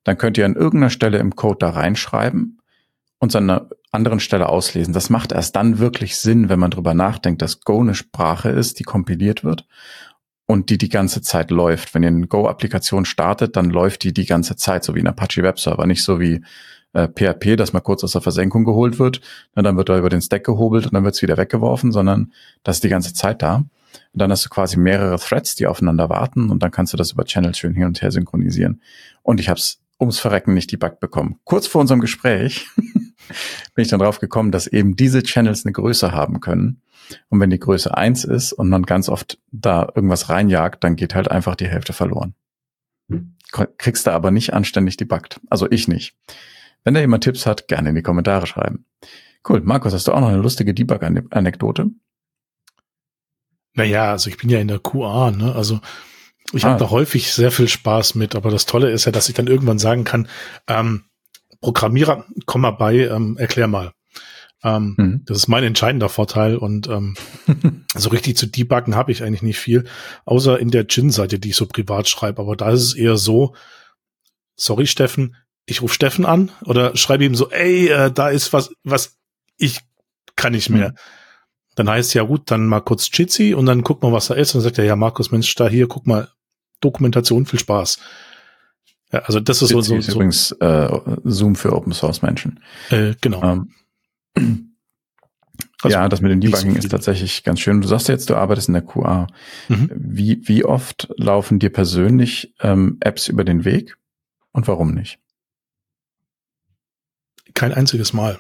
[0.09, 2.63] dann könnt ihr an irgendeiner Stelle im Code da reinschreiben
[3.19, 4.95] und an einer anderen Stelle auslesen.
[4.95, 8.79] Das macht erst dann wirklich Sinn, wenn man drüber nachdenkt, dass Go eine Sprache ist,
[8.79, 9.67] die kompiliert wird
[10.47, 11.95] und die die ganze Zeit läuft.
[11.95, 15.43] Wenn ihr eine Go-Applikation startet, dann läuft die die ganze Zeit, so wie ein Apache
[15.43, 16.41] Webserver, nicht so wie
[16.95, 19.21] äh, PHP, dass mal kurz aus der Versenkung geholt wird,
[19.55, 22.33] na, dann wird da über den Stack gehobelt und dann wird es wieder weggeworfen, sondern
[22.63, 23.57] das ist die ganze Zeit da.
[23.57, 27.13] Und dann hast du quasi mehrere Threads, die aufeinander warten und dann kannst du das
[27.13, 28.81] über Channels schön hin und her synchronisieren.
[29.23, 31.41] Und ich habe es ums Verrecken nicht debuggt bekommen.
[31.45, 36.13] Kurz vor unserem Gespräch bin ich dann drauf gekommen, dass eben diese Channels eine Größe
[36.13, 36.83] haben können.
[37.29, 41.15] Und wenn die Größe eins ist und man ganz oft da irgendwas reinjagt, dann geht
[41.15, 42.35] halt einfach die Hälfte verloren.
[43.79, 45.41] Kriegst du aber nicht anständig debuggt.
[45.49, 46.15] Also ich nicht.
[46.85, 48.85] Wenn da jemand Tipps hat, gerne in die Kommentare schreiben.
[49.49, 49.63] Cool.
[49.63, 51.91] Markus, hast du auch noch eine lustige Debug-Anekdote?
[53.75, 55.55] Naja, also ich bin ja in der QA, ne?
[55.55, 55.81] Also
[56.53, 56.71] ich ah.
[56.71, 59.47] habe da häufig sehr viel Spaß mit, aber das Tolle ist ja, dass ich dann
[59.47, 60.29] irgendwann sagen kann,
[60.67, 61.05] ähm,
[61.61, 63.93] Programmierer, komm mal bei, ähm, erklär mal.
[64.63, 65.23] Ähm, mhm.
[65.27, 67.15] Das ist mein entscheidender Vorteil und ähm,
[67.95, 69.85] so richtig zu debuggen habe ich eigentlich nicht viel,
[70.25, 72.41] außer in der Gin-Seite, die ich so privat schreibe.
[72.43, 73.55] Aber da ist es eher so,
[74.57, 78.71] sorry Steffen, ich rufe Steffen an oder schreibe ihm so, ey, äh, da ist was,
[78.85, 79.17] was
[79.57, 79.81] ich
[80.35, 80.91] kann nicht mehr.
[80.91, 80.97] Mhm.
[81.75, 84.55] Dann heißt ja gut, dann mal kurz Jitsi und dann guck mal, was da ist.
[84.55, 86.29] Und dann sagt er, ja, Markus, Mensch, da hier, guck mal,
[86.81, 87.99] Dokumentation, viel Spaß.
[89.13, 92.61] Ja, also das ist so, so, so übrigens äh, Zoom für Open Source Menschen.
[92.91, 93.43] Äh, genau.
[93.43, 94.75] Ähm,
[95.83, 97.81] also ja, das mit dem Debugging so ist tatsächlich ganz schön.
[97.81, 99.29] Du sagst jetzt, du arbeitest in der QA.
[99.69, 99.91] Mhm.
[99.95, 103.97] Wie, wie oft laufen dir persönlich ähm, Apps über den Weg
[104.53, 105.19] und warum nicht?
[107.55, 108.39] Kein einziges Mal.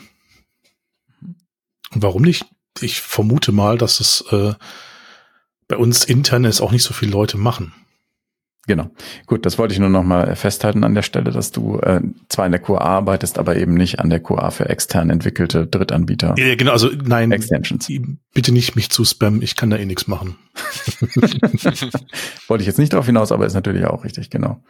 [1.90, 2.44] Und warum nicht?
[2.82, 4.54] ich vermute mal, dass es äh,
[5.66, 7.74] bei uns intern es auch nicht so viele Leute machen.
[8.68, 8.90] Genau.
[9.24, 12.44] Gut, das wollte ich nur noch mal festhalten an der Stelle, dass du äh, zwar
[12.44, 16.34] in der QA arbeitest, aber eben nicht an der QA für extern entwickelte Drittanbieter.
[16.36, 17.90] Ja, genau, also nein, Extensions.
[18.34, 20.36] bitte nicht mich zu spammen, ich kann da eh nichts machen.
[22.46, 24.62] wollte ich jetzt nicht darauf hinaus, aber ist natürlich auch richtig, genau.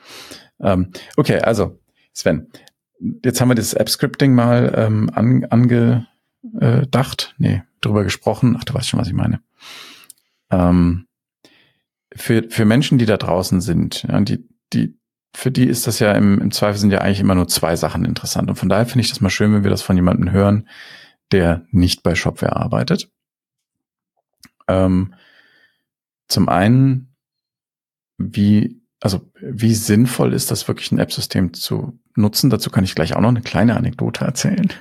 [0.61, 1.81] Ähm, okay, also
[2.13, 2.47] Sven,
[3.25, 8.57] jetzt haben wir das App-Scripting mal ähm, an, angedacht, nee, drüber gesprochen.
[8.57, 9.41] Ach, du weißt schon, was ich meine.
[10.53, 11.08] Ähm,
[12.15, 14.99] für, für Menschen, die da draußen sind, ja, die, die,
[15.35, 18.05] für die ist das ja im, im Zweifel sind ja eigentlich immer nur zwei Sachen
[18.05, 18.49] interessant.
[18.49, 20.69] Und von daher finde ich das mal schön, wenn wir das von jemandem hören,
[21.33, 23.11] der nicht bei Shopware arbeitet.
[24.67, 25.15] Ähm,
[26.29, 27.15] zum einen,
[28.17, 32.51] wie, also wie sinnvoll ist das wirklich ein App-System zu nutzen?
[32.51, 34.73] Dazu kann ich gleich auch noch eine kleine Anekdote erzählen.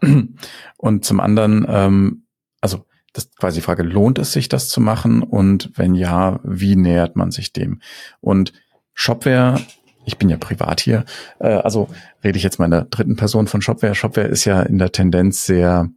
[0.76, 2.26] Und zum anderen, ähm,
[2.60, 5.22] also das quasi die Frage, lohnt es sich, das zu machen?
[5.22, 7.80] Und wenn ja, wie nähert man sich dem?
[8.20, 8.52] Und
[8.94, 9.60] Shopware,
[10.04, 11.04] ich bin ja privat hier,
[11.38, 11.88] äh, also
[12.22, 13.94] rede ich jetzt mal in der dritten Person von Shopware.
[13.94, 15.88] Shopware ist ja in der Tendenz sehr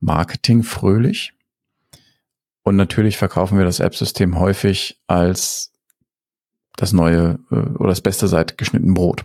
[0.00, 1.32] marketingfröhlich.
[2.62, 5.72] Und natürlich verkaufen wir das App-System häufig als
[6.76, 9.24] das neue äh, oder das Beste seit geschnitten Brot.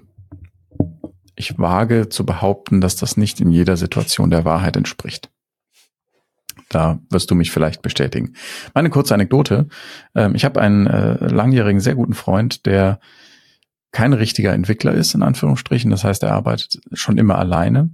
[1.36, 5.32] Ich wage zu behaupten, dass das nicht in jeder Situation der Wahrheit entspricht.
[6.72, 8.34] Da wirst du mich vielleicht bestätigen.
[8.74, 9.68] Meine kurze Anekdote.
[10.16, 13.00] Ähm, ich habe einen äh, langjährigen, sehr guten Freund, der
[13.92, 15.92] kein richtiger Entwickler ist, in Anführungsstrichen.
[15.92, 17.92] Das heißt, er arbeitet schon immer alleine.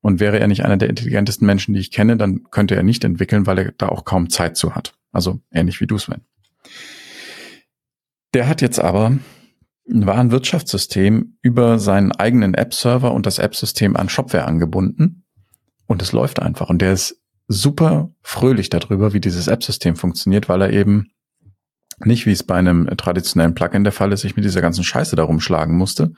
[0.00, 3.04] Und wäre er nicht einer der intelligentesten Menschen, die ich kenne, dann könnte er nicht
[3.04, 4.94] entwickeln, weil er da auch kaum Zeit zu hat.
[5.12, 6.20] Also ähnlich wie du, Sven.
[8.34, 9.18] Der hat jetzt aber
[9.88, 15.24] ein Warenwirtschaftssystem über seinen eigenen App-Server und das App-System an Shopware angebunden.
[15.86, 16.68] Und es läuft einfach.
[16.68, 21.10] Und der ist super fröhlich darüber, wie dieses App-System funktioniert, weil er eben
[21.98, 25.14] nicht, wie es bei einem traditionellen Plugin der Fall ist, sich mit dieser ganzen Scheiße
[25.16, 26.12] darum schlagen musste,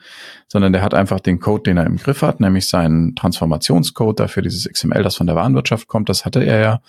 [0.47, 4.43] sondern der hat einfach den Code, den er im Griff hat, nämlich seinen Transformationscode dafür
[4.43, 6.81] dieses XML, das von der Warenwirtschaft kommt, das hatte er ja,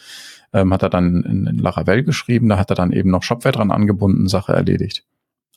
[0.52, 3.52] ähm, hat er dann in, in Laravel geschrieben, da hat er dann eben noch Shopware
[3.52, 5.04] dran angebunden, Sache erledigt.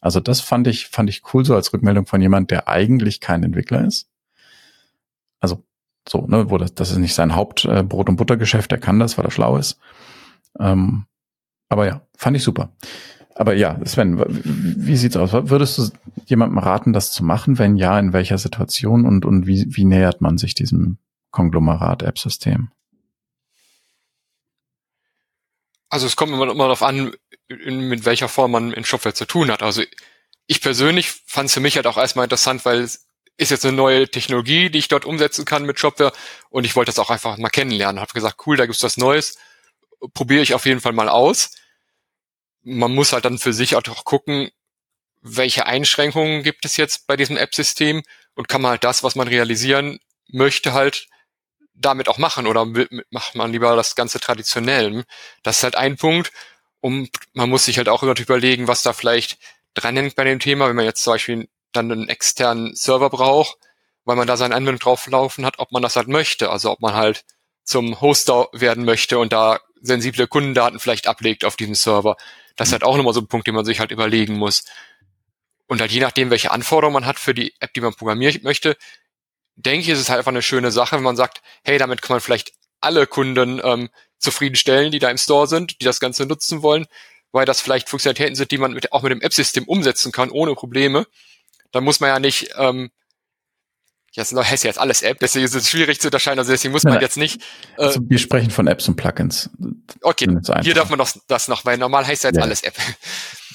[0.02, 3.44] Also das fand ich, fand ich cool so als Rückmeldung von jemand, der eigentlich kein
[3.44, 4.11] Entwickler ist.
[6.08, 9.18] So, ne, wo das, das ist nicht sein Hauptbrot- äh, und Buttergeschäft, der kann das,
[9.18, 9.80] weil er schlau ist.
[10.60, 11.06] Ähm,
[11.70, 12.74] aber ja, fand ich super.
[13.36, 15.32] Aber ja, Sven, wie sieht's aus?
[15.32, 15.90] Würdest du
[16.26, 17.58] jemandem raten, das zu machen?
[17.58, 20.98] Wenn ja, in welcher Situation und, und wie, wie nähert man sich diesem
[21.32, 22.72] Konglomerat-App-System?
[25.90, 27.14] Also es kommt immer, immer darauf an,
[27.48, 29.64] mit welcher Form man in Shopware zu tun hat.
[29.64, 29.82] Also
[30.48, 32.90] ich persönlich fand es für mich halt auch erstmal interessant, weil
[33.42, 36.14] ist jetzt eine neue Technologie, die ich dort umsetzen kann mit Shopware
[36.50, 38.00] und ich wollte das auch einfach mal kennenlernen.
[38.00, 39.38] Habe gesagt, cool, da gibt's was Neues,
[40.14, 41.52] probiere ich auf jeden Fall mal aus.
[42.64, 44.52] Man muss halt dann für sich auch gucken,
[45.22, 48.04] welche Einschränkungen gibt es jetzt bei diesem App-System
[48.36, 51.08] und kann man halt das, was man realisieren möchte, halt
[51.74, 52.66] damit auch machen oder
[53.10, 55.04] macht man lieber das Ganze traditionell.
[55.44, 56.32] Das ist halt ein Punkt.
[56.80, 59.38] Und man muss sich halt auch überlegen, was da vielleicht
[59.74, 60.68] dran hängt bei dem Thema.
[60.68, 63.58] Wenn man jetzt zum Beispiel dann einen externen Server braucht,
[64.06, 66.50] weil man da seine Anwendung drauf laufen hat, ob man das halt möchte.
[66.50, 67.24] Also ob man halt
[67.64, 72.18] zum Hoster werden möchte und da sensible Kundendaten vielleicht ablegt auf diesem Server.
[72.56, 74.64] Das ist halt auch nochmal so ein Punkt, den man sich halt überlegen muss.
[75.68, 78.78] Und halt je nachdem, welche Anforderungen man hat für die App, die man programmieren möchte,
[79.56, 82.16] denke ich, ist es halt einfach eine schöne Sache, wenn man sagt, hey, damit kann
[82.16, 86.62] man vielleicht alle Kunden ähm, zufriedenstellen, die da im Store sind, die das Ganze nutzen
[86.62, 86.88] wollen,
[87.32, 90.56] weil das vielleicht Funktionalitäten sind, die man mit, auch mit dem App-System umsetzen kann, ohne
[90.56, 91.08] Probleme
[91.72, 92.92] dann muss man ja nicht, ähm,
[94.14, 96.84] jetzt heißt ja jetzt alles App, deswegen ist es schwierig zu unterscheiden, also deswegen muss
[96.84, 97.42] man Nein, jetzt nicht.
[97.78, 99.50] Äh, also wir sprechen von Apps und Plugins.
[100.02, 100.28] Okay,
[100.62, 102.44] hier darf man doch das noch, weil normal heißt ja jetzt ja.
[102.44, 102.76] alles App.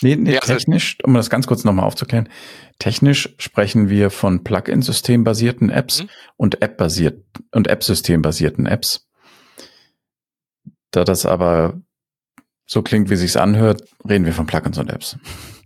[0.03, 2.29] Nee, nee, ja, also technisch, um das ganz kurz nochmal aufzuklären,
[2.79, 6.09] technisch sprechen wir von Plugin-System-basierten Apps mhm.
[6.37, 9.07] und App-basiert und App-System-basierten Apps.
[10.91, 11.81] Da das aber
[12.67, 15.17] so klingt, wie sich's anhört, reden wir von Plugins und Apps.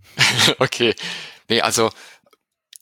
[0.59, 0.93] okay.
[1.49, 1.89] Nee, also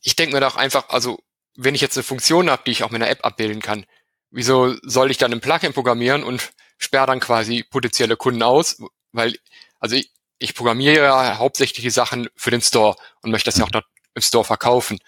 [0.01, 1.19] ich denke mir doch einfach, also
[1.55, 3.85] wenn ich jetzt eine Funktion habe, die ich auch mit einer App abbilden kann,
[4.31, 8.81] wieso soll ich dann ein Plugin programmieren und sperre dann quasi potenzielle Kunden aus?
[9.12, 9.38] Weil,
[9.79, 13.65] also ich, ich programmiere ja hauptsächlich die Sachen für den Store und möchte das ja
[13.65, 13.81] auch
[14.13, 14.99] im Store verkaufen.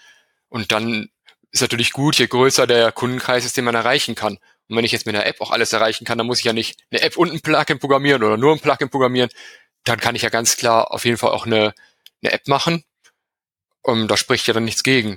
[0.48, 1.08] Und dann
[1.50, 4.38] ist natürlich gut, je größer der Kundenkreis ist, den man erreichen kann.
[4.68, 6.52] Und wenn ich jetzt mit einer App auch alles erreichen kann, dann muss ich ja
[6.52, 9.30] nicht eine App und ein Plugin programmieren oder nur ein Plugin programmieren.
[9.84, 11.74] Dann kann ich ja ganz klar auf jeden Fall auch eine,
[12.22, 12.84] eine App machen
[13.82, 15.16] um, da spricht ja dann nichts gegen.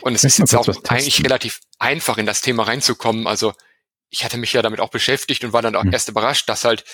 [0.00, 3.26] Und es ist jetzt auch eigentlich relativ einfach, in das Thema reinzukommen.
[3.26, 3.54] Also
[4.10, 5.92] ich hatte mich ja damit auch beschäftigt und war dann auch mhm.
[5.92, 6.84] erst überrascht, dass halt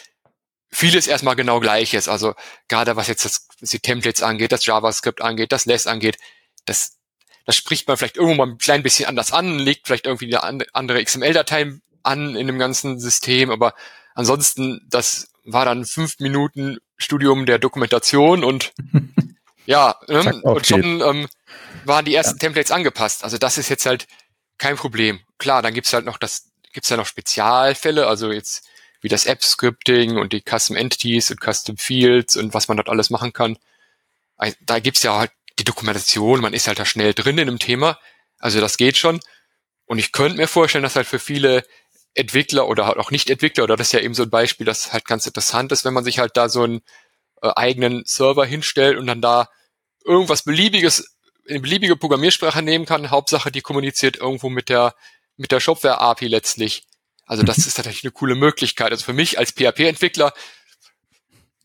[0.71, 2.09] vieles erstmal genau gleich ist.
[2.09, 2.35] Also
[2.69, 6.19] gerade was jetzt das, die Templates angeht, das JavaScript angeht, das Less angeht,
[6.67, 6.99] das,
[7.47, 10.67] das spricht man vielleicht irgendwo mal ein klein bisschen anders an, legt vielleicht irgendwie eine
[10.73, 13.75] andere XML-Datei an in dem ganzen System, aber
[14.15, 18.73] ansonsten, das war dann fünf Minuten Studium der Dokumentation und
[19.67, 21.29] ja, ähm, und schon ähm,
[21.85, 22.41] waren die ersten ja.
[22.41, 23.25] Templates angepasst.
[23.25, 24.07] Also das ist jetzt halt
[24.59, 25.21] kein Problem.
[25.39, 28.69] Klar, dann gibt's halt noch das, gibt's ja noch Spezialfälle, also jetzt
[29.01, 33.11] wie das App-Scripting und die Custom Entities und Custom Fields und was man dort alles
[33.11, 33.59] machen kann.
[34.63, 37.99] Da gibt's ja halt die Dokumentation, man ist halt da schnell drin in dem Thema.
[38.39, 39.21] Also das geht schon.
[39.87, 41.65] Und ich könnte mir vorstellen, dass halt für viele
[42.15, 45.05] Entwickler oder halt auch Nicht-Entwickler, oder das ist ja eben so ein Beispiel, das halt
[45.05, 46.81] ganz interessant ist, wenn man sich halt da so einen
[47.43, 49.49] äh, eigenen Server hinstellt und dann da
[50.05, 51.17] irgendwas beliebiges,
[51.49, 53.11] eine beliebige Programmiersprache nehmen kann.
[53.11, 54.95] Hauptsache, die kommuniziert irgendwo mit der,
[55.37, 56.87] mit der Shopware-API letztlich.
[57.27, 57.65] Also das mhm.
[57.65, 58.93] ist natürlich eine coole Möglichkeit.
[58.93, 60.33] Also für mich als PHP-Entwickler,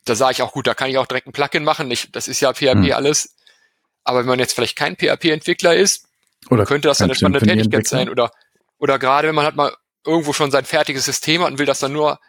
[0.05, 1.91] da sage ich auch gut, da kann ich auch direkt ein Plugin machen.
[1.91, 2.91] Ich, das ist ja PHP mhm.
[2.93, 3.35] alles.
[4.03, 6.05] Aber wenn man jetzt vielleicht kein PHP-Entwickler ist,
[6.49, 8.09] oder könnte das eine spannende Tätigkeit sein.
[8.09, 8.31] Oder,
[8.77, 11.79] oder gerade wenn man hat mal irgendwo schon sein fertiges System hat und will das
[11.79, 12.19] dann nur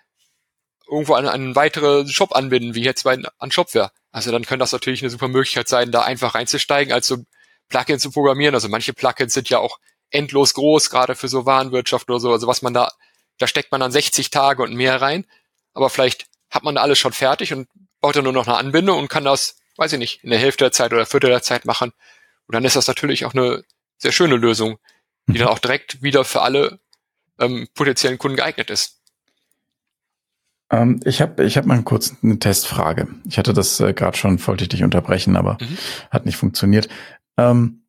[0.91, 3.93] irgendwo an einen weiteren Shop anbinden, wie jetzt bei an Shopware.
[4.11, 7.19] Also dann könnte das natürlich eine super Möglichkeit sein, da einfach reinzusteigen, als so
[7.69, 8.55] Plugin zu programmieren.
[8.55, 9.79] Also manche Plugins sind ja auch
[10.11, 12.33] endlos groß, gerade für so Warenwirtschaft oder so.
[12.33, 12.91] Also was man da,
[13.39, 15.25] da steckt man dann 60 Tage und mehr rein.
[15.73, 17.69] Aber vielleicht hat man da alles schon fertig und
[18.01, 20.65] baut dann nur noch eine Anbindung und kann das, weiß ich nicht, in der Hälfte
[20.65, 21.93] der Zeit oder Viertel der Zeit machen.
[22.47, 23.63] Und dann ist das natürlich auch eine
[23.99, 24.79] sehr schöne Lösung,
[25.27, 26.81] die dann auch direkt wieder für alle
[27.39, 29.00] ähm, potenziellen Kunden geeignet ist.
[30.71, 33.09] Ähm, ich habe ich hab mal kurz eine Testfrage.
[33.29, 35.77] Ich hatte das äh, gerade schon, wollte ich dich unterbrechen, aber mhm.
[36.11, 36.89] hat nicht funktioniert.
[37.37, 37.83] Ähm,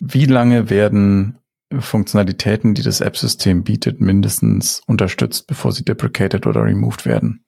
[0.00, 1.38] wie lange werden
[1.72, 7.44] Funktionalitäten, die das App-System bietet, mindestens unterstützt, bevor sie deprecated oder removed werden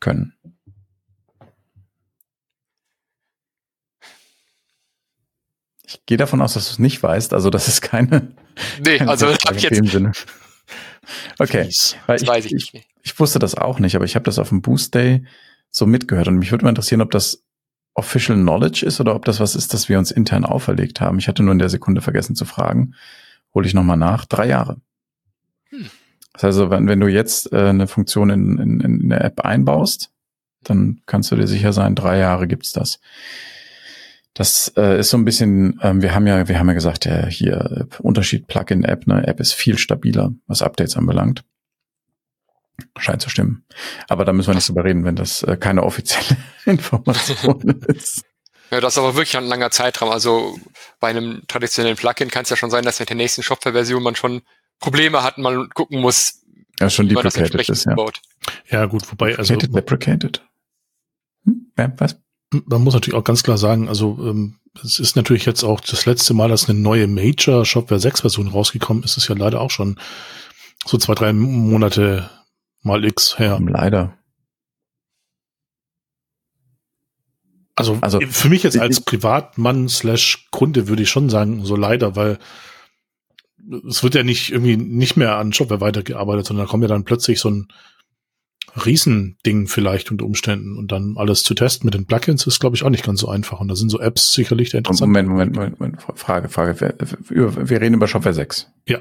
[0.00, 0.34] können?
[5.86, 8.34] Ich gehe davon aus, dass du es nicht weißt, also das ist keine.
[8.84, 9.90] Nee, keine also habe ich jetzt.
[9.90, 10.12] Sinne.
[11.38, 11.68] Okay,
[12.06, 14.48] weil ich, weiß ich, ich, ich, wusste das auch nicht, aber ich habe das auf
[14.48, 15.24] dem Boost Day
[15.70, 17.44] so mitgehört und mich würde mal interessieren, ob das
[17.94, 21.18] Official Knowledge ist oder ob das was ist, das wir uns intern auferlegt haben.
[21.18, 22.94] Ich hatte nur in der Sekunde vergessen zu fragen.
[23.54, 24.26] Hole ich nochmal nach.
[24.26, 24.80] Drei Jahre.
[25.70, 25.88] Hm.
[26.34, 29.40] Das heißt also, wenn, wenn du jetzt äh, eine Funktion in, in, in der App
[29.40, 30.10] einbaust,
[30.62, 33.00] dann kannst du dir sicher sein, drei Jahre gibt's das.
[34.36, 37.24] Das äh, ist so ein bisschen, ähm, wir haben ja, wir haben ja gesagt, ja,
[37.24, 41.42] hier äh, Unterschied Plugin-App, ne, App ist viel stabiler, was Updates anbelangt.
[42.98, 43.64] Scheint zu stimmen.
[44.08, 48.24] Aber da müssen wir nicht drüber reden, wenn das äh, keine offizielle Information ist.
[48.70, 50.10] Ja, das ist aber wirklich ein langer Zeitraum.
[50.10, 50.58] Also
[51.00, 54.16] bei einem traditionellen Plugin kann es ja schon sein, dass mit der nächsten Shopware-Version man
[54.16, 54.42] schon
[54.80, 56.42] Probleme hat, man gucken muss,
[56.78, 57.94] ja, schon deprecated ist, ja.
[57.94, 58.20] Baut.
[58.68, 59.56] Ja, gut, wobei, also.
[59.56, 60.46] Deprecated?
[61.46, 61.72] Hm?
[61.78, 62.20] Ja, was?
[62.52, 66.06] Man muss natürlich auch ganz klar sagen, also ähm, es ist natürlich jetzt auch das
[66.06, 69.70] letzte Mal, dass eine neue Major Shopware 6 Version rausgekommen ist, ist ja leider auch
[69.70, 69.98] schon
[70.84, 72.30] so zwei, drei Monate
[72.82, 73.58] mal X her.
[73.60, 74.16] Leider.
[77.74, 82.16] Also, also für mich jetzt als Privatmann slash Kunde würde ich schon sagen, so leider,
[82.16, 82.38] weil
[83.86, 87.04] es wird ja nicht irgendwie nicht mehr an Shopware weitergearbeitet, sondern da kommt ja dann
[87.04, 87.68] plötzlich so ein
[88.84, 92.82] Riesending vielleicht unter Umständen und dann alles zu testen mit den Plugins ist, glaube ich,
[92.82, 93.60] auch nicht ganz so einfach.
[93.60, 95.08] Und da sind so Apps sicherlich der interessant.
[95.08, 96.94] Moment, Moment, Moment, Moment, Frage, Frage.
[97.28, 98.68] Wir, wir reden über Shopware 6.
[98.86, 98.98] Ja.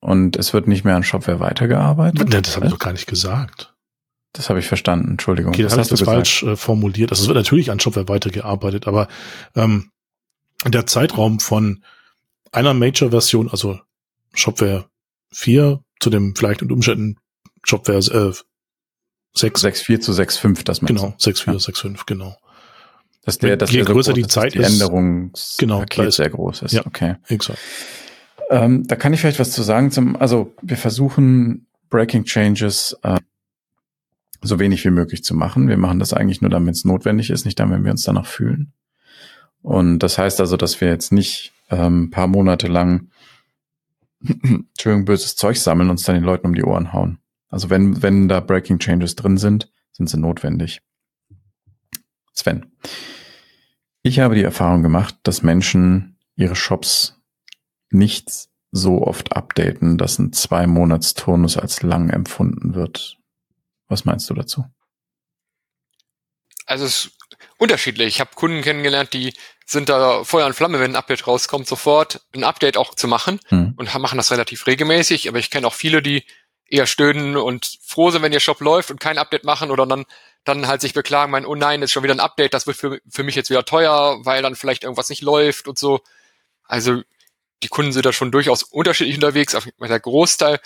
[0.00, 2.32] Und es wird nicht mehr an Shopware weitergearbeitet?
[2.32, 3.74] Das habe ich doch gar nicht gesagt.
[4.32, 5.52] Das habe ich verstanden, Entschuldigung.
[5.52, 7.10] Okay, das hast du das falsch äh, formuliert.
[7.10, 9.08] Also es wird natürlich an Shopware weitergearbeitet, aber
[9.56, 9.90] ähm,
[10.64, 11.82] der Zeitraum von
[12.52, 13.80] einer Major-Version, also
[14.32, 14.88] Shopware
[15.32, 17.16] 4 zu dem vielleicht unter Umständen
[17.62, 18.32] Shopware äh,
[19.34, 19.64] 6.
[19.64, 21.52] 6.4 zu 6.5, das meinst Genau, 6.4, ja.
[21.58, 22.36] 6.5, genau.
[23.24, 26.72] Dass der, dass Je größer so die Zeit die Änderungspaket genau, ist, sehr groß ist.
[26.72, 27.16] Ja, okay.
[27.28, 27.58] Exakt.
[28.50, 33.18] Ähm, da kann ich vielleicht was zu sagen zum, also wir versuchen Breaking Changes äh,
[34.42, 35.68] so wenig wie möglich zu machen.
[35.68, 38.26] Wir machen das eigentlich nur, damit es notwendig ist, nicht dann, wenn wir uns danach
[38.26, 38.72] fühlen.
[39.62, 43.10] Und das heißt also, dass wir jetzt nicht ähm, paar Monate lang
[44.22, 47.19] Entschuldigung, böses Zeug sammeln und uns dann den Leuten um die Ohren hauen.
[47.50, 50.80] Also wenn, wenn da Breaking Changes drin sind, sind sie notwendig.
[52.32, 52.72] Sven,
[54.02, 57.20] ich habe die Erfahrung gemacht, dass Menschen ihre Shops
[57.90, 63.18] nicht so oft updaten, dass ein zwei Monats Turnus als lang empfunden wird.
[63.88, 64.64] Was meinst du dazu?
[66.66, 67.10] Also es
[67.58, 68.08] unterschiedlich.
[68.08, 69.34] Ich habe Kunden kennengelernt, die
[69.66, 73.40] sind da Feuer und Flamme, wenn ein Update rauskommt, sofort ein Update auch zu machen
[73.48, 73.74] hm.
[73.76, 75.28] und machen das relativ regelmäßig.
[75.28, 76.24] Aber ich kenne auch viele, die
[76.70, 80.06] eher stöhnen und froh sind, wenn ihr Shop läuft und kein Update machen oder dann
[80.44, 83.00] dann halt sich beklagen, mein, oh nein, ist schon wieder ein Update, das wird für,
[83.08, 86.00] für mich jetzt wieder teuer, weil dann vielleicht irgendwas nicht läuft und so.
[86.64, 87.02] Also
[87.62, 90.58] die Kunden sind da schon durchaus unterschiedlich unterwegs, aber der Großteil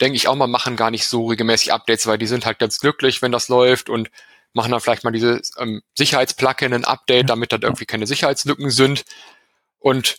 [0.00, 2.78] denke ich auch mal, machen gar nicht so regelmäßig Updates, weil die sind halt ganz
[2.78, 4.10] glücklich, wenn das läuft und
[4.52, 9.04] machen dann vielleicht mal diese ähm, Sicherheitsplugin ein Update, damit dann irgendwie keine Sicherheitslücken sind.
[9.78, 10.16] Und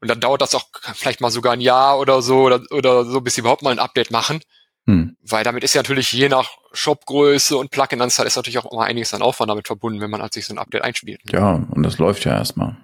[0.00, 3.20] und dann dauert das auch vielleicht mal sogar ein Jahr oder so oder, oder so,
[3.20, 4.40] bis sie überhaupt mal ein Update machen.
[4.86, 5.16] Hm.
[5.22, 9.12] Weil damit ist ja natürlich je nach Shopgröße und Plugin-Anzahl ist natürlich auch immer einiges
[9.12, 11.20] an Aufwand damit verbunden, wenn man halt sich so ein Update einspielt.
[11.30, 12.76] Ja, und das läuft ja erstmal.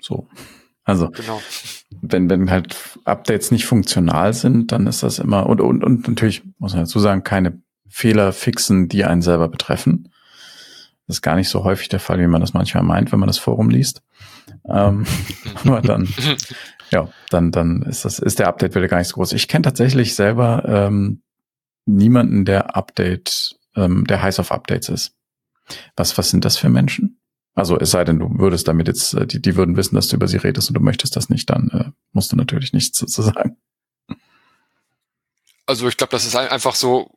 [0.00, 0.26] So.
[0.84, 1.42] Also, genau.
[2.00, 6.42] wenn, wenn halt Updates nicht funktional sind, dann ist das immer, und, und, und natürlich,
[6.58, 10.10] muss man dazu sagen, keine Fehler fixen, die einen selber betreffen.
[11.08, 13.26] Das ist gar nicht so häufig der Fall, wie man das manchmal meint, wenn man
[13.26, 14.02] das Forum liest.
[14.68, 15.06] Ähm,
[15.64, 16.08] aber dann,
[16.90, 19.32] ja, dann, dann ist das, ist der Update-Wille gar nicht so groß.
[19.32, 21.22] Ich kenne tatsächlich selber ähm,
[21.86, 25.14] niemanden, der Update, ähm, der heiß auf Updates ist.
[25.96, 27.18] Was, was sind das für Menschen?
[27.54, 30.16] Also es sei denn, du würdest damit jetzt, äh, die, die würden wissen, dass du
[30.16, 33.22] über sie redest und du möchtest das nicht, dann äh, musst du natürlich nichts zu
[33.22, 33.56] sagen.
[35.66, 37.10] Also ich glaube, das ist einfach so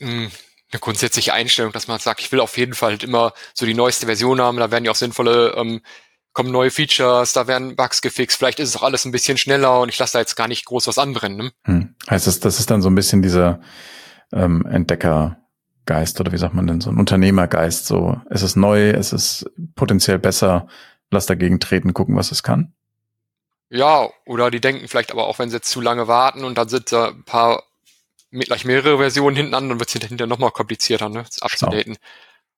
[0.00, 0.30] mh, hm,
[0.70, 3.74] eine grundsätzliche Einstellung, dass man sagt, ich will auf jeden Fall halt immer so die
[3.74, 5.80] neueste Version haben, da werden ja auch sinnvolle, ähm,
[6.32, 9.80] kommen neue Features, da werden Bugs gefixt, vielleicht ist es auch alles ein bisschen schneller
[9.80, 11.38] und ich lasse da jetzt gar nicht groß was anbrennen.
[11.38, 11.52] Ne?
[11.64, 11.94] Hm.
[12.08, 13.60] Heißt das, das ist dann so ein bisschen dieser
[14.32, 19.12] ähm, Entdeckergeist oder wie sagt man denn, so ein Unternehmergeist, so es ist neu, es
[19.12, 20.68] ist potenziell besser,
[21.10, 22.74] lass dagegen treten, gucken, was es kann.
[23.70, 26.68] Ja, oder die denken vielleicht aber auch, wenn sie jetzt zu lange warten und dann
[26.68, 27.64] sind da ein paar
[28.30, 31.94] gleich mehrere Versionen hinten an, dann wird es hinterher nochmal komplizierter, ne, abzudaten.
[31.94, 32.08] Schau.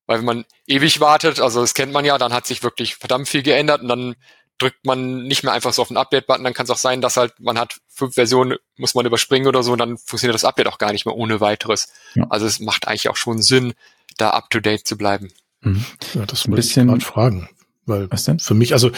[0.06, 3.28] Weil wenn man ewig wartet, also das kennt man ja, dann hat sich wirklich verdammt
[3.28, 4.16] viel geändert und dann
[4.58, 7.16] drückt man nicht mehr einfach so auf den Update-Button, dann kann es auch sein, dass
[7.16, 10.66] halt man hat fünf Versionen, muss man überspringen oder so, und dann funktioniert das Update
[10.66, 11.92] auch gar nicht mehr ohne weiteres.
[12.14, 12.26] Ja.
[12.28, 13.72] Also es macht eigentlich auch schon Sinn,
[14.18, 15.32] da up-to-date zu bleiben.
[15.62, 15.84] Mhm.
[16.14, 17.48] Ja, das ein bisschen ich fragen.
[17.86, 18.38] Weil was denn?
[18.38, 18.90] Für mich, also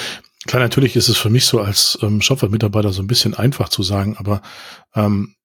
[0.46, 3.82] klar, natürlich ist es für mich so als ähm, Shopware-Mitarbeiter so ein bisschen einfach zu
[3.82, 4.42] sagen, aber
[4.94, 5.36] ähm,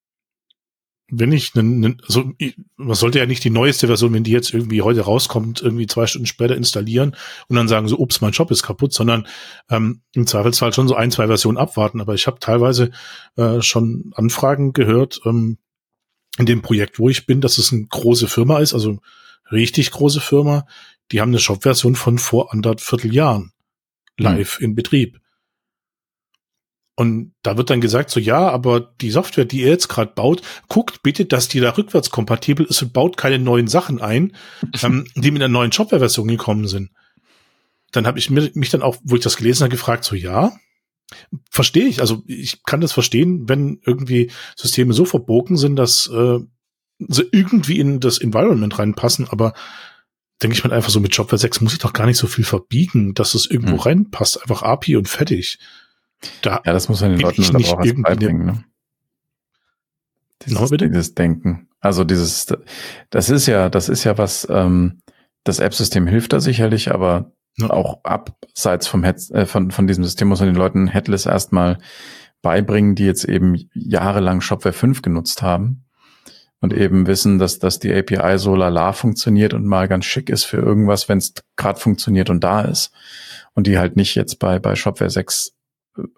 [1.09, 2.31] wenn ich einen, also
[2.75, 6.05] man sollte ja nicht die neueste Version, wenn die jetzt irgendwie heute rauskommt, irgendwie zwei
[6.05, 7.15] Stunden später installieren
[7.47, 9.25] und dann sagen so, ups, mein Shop ist kaputt, sondern
[9.69, 12.01] ähm, im Zweifelsfall schon so ein, zwei Versionen abwarten.
[12.01, 12.91] Aber ich habe teilweise
[13.37, 15.57] äh, schon Anfragen gehört ähm,
[16.37, 18.99] in dem Projekt, wo ich bin, dass es eine große Firma ist, also
[19.49, 20.67] richtig große Firma.
[21.13, 23.53] Die haben eine Shop-Version von vor anderthalb Vierteljahren
[24.17, 24.65] live mhm.
[24.65, 25.19] in Betrieb.
[26.99, 30.41] Und da wird dann gesagt, so ja, aber die Software, die ihr jetzt gerade baut,
[30.67, 34.35] guckt bitte, dass die da rückwärtskompatibel ist und baut keine neuen Sachen ein,
[34.81, 36.89] ähm, die mit einer neuen Shopware-Version gekommen sind.
[37.91, 40.53] Dann habe ich mir, mich dann auch, wo ich das gelesen habe, gefragt, so ja,
[41.51, 42.01] verstehe ich.
[42.01, 46.39] Also ich kann das verstehen, wenn irgendwie Systeme so verbogen sind, dass äh,
[46.97, 49.53] sie irgendwie in das Environment reinpassen, aber
[50.41, 52.43] denke ich mir einfach so, mit Shopware 6 muss ich doch gar nicht so viel
[52.43, 53.79] verbiegen, dass es irgendwo hm.
[53.81, 54.41] reinpasst.
[54.41, 55.59] Einfach API und fertig.
[56.41, 58.45] Da ja, das muss man den Leuten aber auch erst beibringen.
[58.45, 58.63] Ne?
[60.45, 61.67] Dieses, dieses Denken.
[61.79, 62.47] Also dieses,
[63.09, 65.01] das ist ja, das ist ja was, ähm,
[65.43, 67.69] das App-System hilft da sicherlich, aber ja.
[67.69, 71.79] auch abseits vom Head, äh, von, von diesem System muss man den Leuten Headless erstmal
[72.41, 75.85] beibringen, die jetzt eben jahrelang Shopware 5 genutzt haben
[76.59, 80.43] und eben wissen, dass, dass die API so lala funktioniert und mal ganz schick ist
[80.43, 82.91] für irgendwas, wenn es gerade funktioniert und da ist.
[83.53, 85.56] Und die halt nicht jetzt bei, bei Shopware 6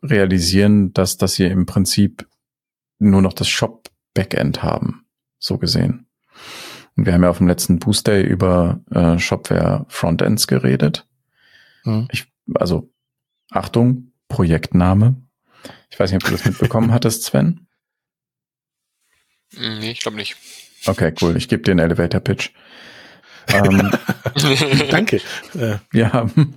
[0.01, 2.27] realisieren, dass, dass sie im Prinzip
[2.99, 5.05] nur noch das Shop-Backend haben,
[5.37, 6.07] so gesehen.
[6.95, 11.07] Und wir haben ja auf dem letzten Boost Day über äh, Shopware Frontends geredet.
[11.85, 12.07] Mhm.
[12.11, 12.91] Ich, also
[13.51, 15.15] Achtung, Projektname.
[15.89, 17.67] Ich weiß nicht, ob du das mitbekommen hattest, Sven.
[19.57, 20.35] Nee, ich glaube nicht.
[20.85, 21.35] Okay, cool.
[21.37, 22.51] Ich gebe dir einen Elevator Pitch.
[23.47, 23.91] ähm,
[24.91, 25.21] Danke.
[25.91, 26.55] Wir haben,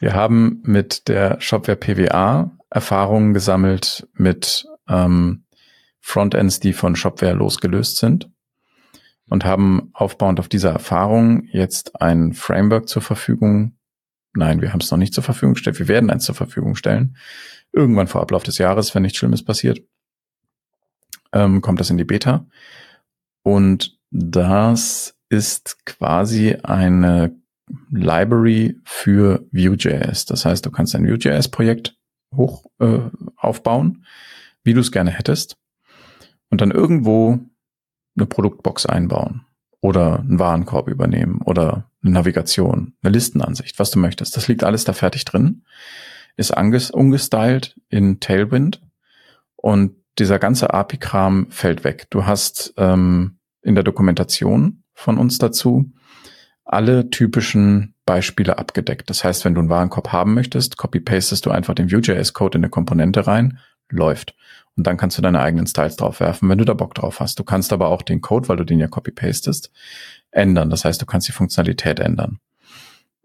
[0.00, 5.44] wir haben mit der Shopware PWA Erfahrungen gesammelt mit ähm,
[6.00, 8.30] Frontends, die von Shopware losgelöst sind
[9.28, 13.76] und haben aufbauend auf dieser Erfahrung jetzt ein Framework zur Verfügung.
[14.34, 15.78] Nein, wir haben es noch nicht zur Verfügung gestellt.
[15.78, 17.16] Wir werden eins zur Verfügung stellen.
[17.72, 19.82] Irgendwann vor Ablauf des Jahres, wenn nichts Schlimmes passiert,
[21.32, 22.46] ähm, kommt das in die Beta.
[23.42, 27.34] Und das ist quasi eine
[27.90, 30.26] Library für Vue.js.
[30.26, 31.96] Das heißt, du kannst ein Vue.js-Projekt
[32.34, 33.00] hoch äh,
[33.36, 34.04] aufbauen,
[34.62, 35.56] wie du es gerne hättest,
[36.50, 37.38] und dann irgendwo
[38.16, 39.42] eine Produktbox einbauen
[39.80, 44.36] oder einen Warenkorb übernehmen oder eine Navigation, eine Listenansicht, was du möchtest.
[44.36, 45.64] Das liegt alles da fertig drin,
[46.36, 48.82] ist umgestylt in Tailwind
[49.56, 52.06] und dieser ganze API-Kram fällt weg.
[52.10, 55.92] Du hast ähm, in der Dokumentation von uns dazu
[56.68, 59.10] alle typischen Beispiele abgedeckt.
[59.10, 62.70] Das heißt, wenn du einen Warenkorb haben möchtest, copy-pastest du einfach den Vue.js-Code in eine
[62.70, 63.58] Komponente rein,
[63.88, 64.34] läuft.
[64.76, 67.38] Und dann kannst du deine eigenen Styles drauf werfen, wenn du da Bock drauf hast.
[67.38, 69.72] Du kannst aber auch den Code, weil du den ja copy-pastest,
[70.30, 70.70] ändern.
[70.70, 72.38] Das heißt, du kannst die Funktionalität ändern.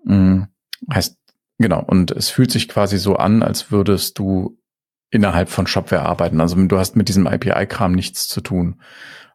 [0.05, 0.47] Mhm.
[0.91, 1.17] Heißt,
[1.59, 1.83] genau.
[1.83, 4.57] Und es fühlt sich quasi so an, als würdest du
[5.11, 6.41] innerhalb von Shopware arbeiten.
[6.41, 8.81] Also du hast mit diesem API-Kram nichts zu tun.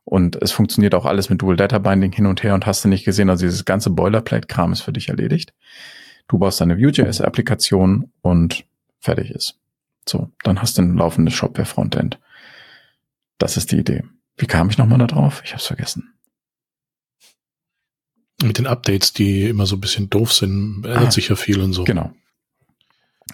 [0.08, 2.88] Und es funktioniert auch alles mit Dual Data Binding hin und her und hast du
[2.88, 5.52] nicht gesehen, also dieses ganze Boilerplate-Kram ist für dich erledigt.
[6.28, 8.64] Du baust deine Vue.js-Applikation und
[9.00, 9.58] fertig ist.
[10.08, 12.18] So, dann hast du ein laufendes Shopware-Frontend.
[13.36, 14.04] Das ist die Idee.
[14.38, 15.42] Wie kam ich nochmal da drauf?
[15.44, 16.14] Ich hab's vergessen.
[18.42, 21.60] Mit den Updates, die immer so ein bisschen doof sind, ändert ah, sich ja viel
[21.60, 21.84] und so.
[21.84, 22.14] Genau.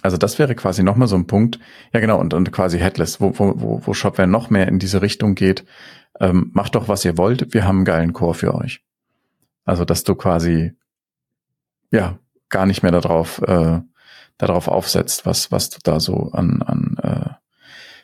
[0.04, 1.58] Also das wäre quasi nochmal so ein Punkt.
[1.94, 5.34] Ja, genau, und, und quasi Headless, wo, wo, wo Shopware noch mehr in diese Richtung
[5.34, 5.64] geht.
[6.20, 7.54] Ähm, macht doch, was ihr wollt.
[7.54, 8.84] Wir haben einen geilen Core für euch.
[9.64, 10.74] Also, dass du quasi,
[11.90, 12.18] ja,
[12.50, 13.80] gar nicht mehr darauf, äh,
[14.36, 17.30] darauf aufsetzt, was, was du da so an, an äh,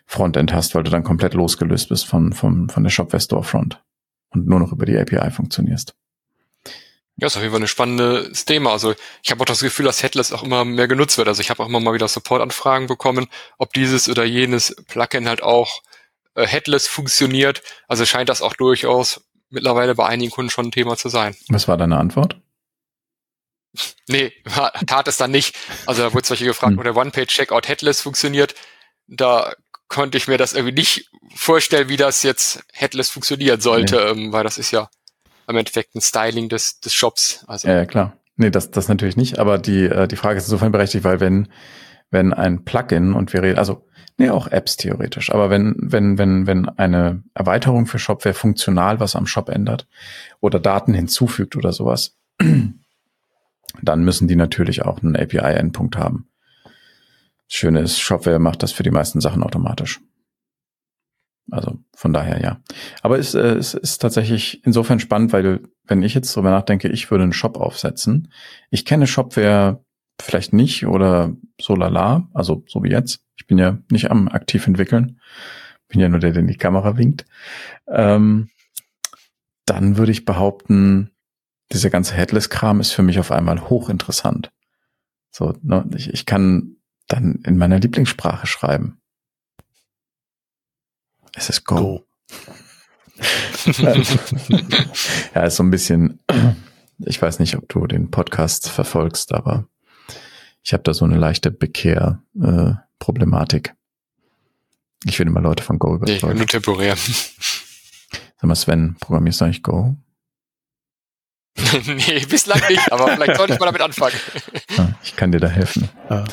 [0.07, 3.85] Frontend hast, weil du dann komplett losgelöst bist von, von, von der Shopware Storefront
[4.31, 5.95] und nur noch über die API funktionierst.
[7.21, 8.73] Ja, ist auf jeden Fall ein spannendes Thema.
[8.73, 11.29] Also ich habe auch das Gefühl, dass Headless auch immer mehr genutzt wird.
[11.29, 15.43] Also ich habe auch immer mal wieder Support-Anfragen bekommen, ob dieses oder jenes Plugin halt
[15.43, 15.83] auch
[16.35, 17.63] äh, Headless funktioniert.
[17.89, 21.37] Also scheint das auch durchaus mittlerweile bei einigen Kunden schon ein Thema zu sein.
[21.49, 22.37] Was war deine Antwort?
[24.09, 24.33] Nee,
[24.89, 25.55] tat es dann nicht.
[25.87, 26.79] Also da wurde solche gefragt, hm.
[26.79, 28.57] wo der One-Page-Checkout Headless funktioniert.
[29.07, 29.55] Da
[29.87, 34.23] konnte ich mir das irgendwie nicht vorstellen, wie das jetzt Headless funktionieren sollte, nee.
[34.23, 34.91] ähm, weil das ist ja
[35.51, 37.45] im Endeffekt ein Styling des, des Shops.
[37.47, 37.69] Also.
[37.69, 38.17] Ja, klar.
[38.37, 41.49] Nee, das, das natürlich nicht, aber die, äh, die Frage ist insofern berechtigt, weil wenn,
[42.11, 43.87] wenn ein Plugin und wir reden, also,
[44.17, 49.15] nee, auch Apps theoretisch, aber wenn, wenn, wenn, wenn eine Erweiterung für Shopware funktional was
[49.15, 49.87] am Shop ändert
[50.41, 52.17] oder Daten hinzufügt oder sowas,
[53.83, 56.31] dann müssen die natürlich auch einen API-Endpunkt haben.
[56.65, 60.01] Das Schöne ist, Shopware macht das für die meisten Sachen automatisch.
[61.51, 62.61] Also von daher ja.
[63.03, 67.11] Aber es, äh, es ist tatsächlich insofern spannend, weil wenn ich jetzt darüber nachdenke, ich
[67.11, 68.33] würde einen Shop aufsetzen.
[68.71, 69.85] Ich kenne Shopware
[70.21, 73.25] vielleicht nicht oder so lala, also so wie jetzt.
[73.37, 75.21] Ich bin ja nicht am aktiv entwickeln.
[75.89, 77.25] Bin ja nur der, der in die Kamera winkt.
[77.89, 78.51] Ähm,
[79.67, 81.11] dann würde ich behaupten,
[81.73, 84.53] dieser ganze Headless-Kram ist für mich auf einmal hochinteressant.
[85.31, 86.77] So, ne, ich, ich kann
[87.09, 89.00] dann in meiner Lieblingssprache schreiben.
[91.35, 91.77] Es ist Go.
[91.77, 92.05] Go.
[95.35, 96.21] ja, ist so ein bisschen,
[96.99, 99.67] ich weiß nicht, ob du den Podcast verfolgst, aber
[100.63, 103.69] ich habe da so eine leichte Bekehr-Problematik.
[103.69, 103.73] Äh,
[105.05, 106.35] ich will immer Leute von Go überzeugen.
[106.35, 106.95] Nee, nur temporär.
[106.97, 109.97] Sag mal, Sven, programmierst du eigentlich Go?
[111.87, 114.17] nee, bislang nicht, aber vielleicht sollte ich mal damit anfangen.
[114.77, 115.89] Ah, ich kann dir da helfen.
[116.09, 116.25] Ja.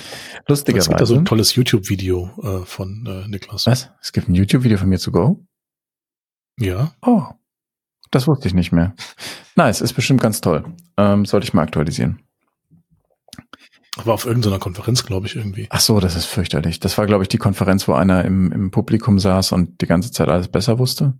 [0.47, 0.79] Lustigerweise.
[0.79, 3.65] Es gibt da so ein tolles YouTube-Video äh, von äh, Niklas.
[3.67, 3.91] Was?
[4.01, 5.45] Es gibt ein YouTube-Video von mir zu Go?
[6.59, 6.93] Ja.
[7.01, 7.23] Oh,
[8.11, 8.95] das wusste ich nicht mehr.
[9.55, 10.65] Nice, ist bestimmt ganz toll.
[10.97, 12.21] Ähm, sollte ich mal aktualisieren.
[14.03, 15.67] War auf irgendeiner Konferenz, glaube ich, irgendwie.
[15.69, 16.79] Ach so, das ist fürchterlich.
[16.79, 20.11] Das war, glaube ich, die Konferenz, wo einer im, im Publikum saß und die ganze
[20.11, 21.13] Zeit alles besser wusste.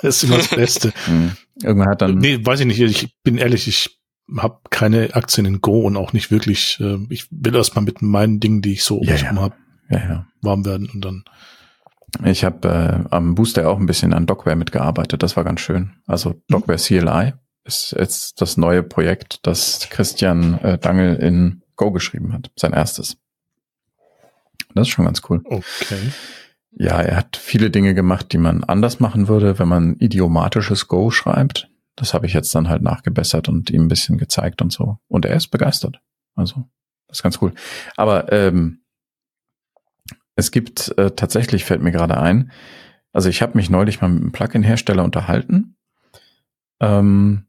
[0.02, 0.92] das ist immer das Beste.
[1.06, 1.32] Hm.
[1.62, 2.16] Irgendwann hat dann.
[2.16, 2.80] Nee, weiß ich nicht.
[2.80, 4.00] Ich bin ehrlich, ich
[4.38, 6.78] habe keine Aktien in Go und auch nicht wirklich.
[6.80, 9.34] Äh, ich will erstmal mit meinen Dingen, die ich so ja, ja.
[9.34, 9.54] habe,
[9.90, 10.26] ja, ja.
[10.40, 11.24] warm werden und dann.
[12.24, 15.22] Ich habe äh, am Booster auch ein bisschen an Docware mitgearbeitet.
[15.22, 15.92] Das war ganz schön.
[16.06, 16.42] Also mhm.
[16.48, 17.34] Docware CLI
[17.64, 22.50] ist jetzt das neue Projekt, das Christian äh, Dangel in Go geschrieben hat.
[22.56, 23.16] Sein erstes.
[24.74, 25.40] Das ist schon ganz cool.
[25.44, 26.12] Okay.
[26.72, 31.10] Ja, er hat viele Dinge gemacht, die man anders machen würde, wenn man idiomatisches Go
[31.10, 31.68] schreibt.
[31.96, 34.98] Das habe ich jetzt dann halt nachgebessert und ihm ein bisschen gezeigt und so.
[35.08, 36.00] Und er ist begeistert.
[36.34, 36.68] Also,
[37.08, 37.52] das ist ganz cool.
[37.96, 38.82] Aber ähm,
[40.36, 42.52] es gibt äh, tatsächlich, fällt mir gerade ein,
[43.12, 45.76] also ich habe mich neulich mal mit einem Plugin-Hersteller unterhalten.
[46.80, 47.46] Ähm,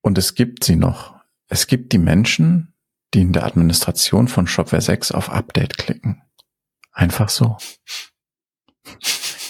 [0.00, 1.16] und es gibt sie noch.
[1.48, 2.74] Es gibt die Menschen,
[3.14, 6.22] die in der Administration von Shopware 6 auf Update klicken.
[6.98, 7.56] Einfach so.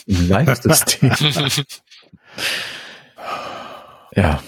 [0.05, 1.11] Im Live-System.
[4.15, 4.43] ja.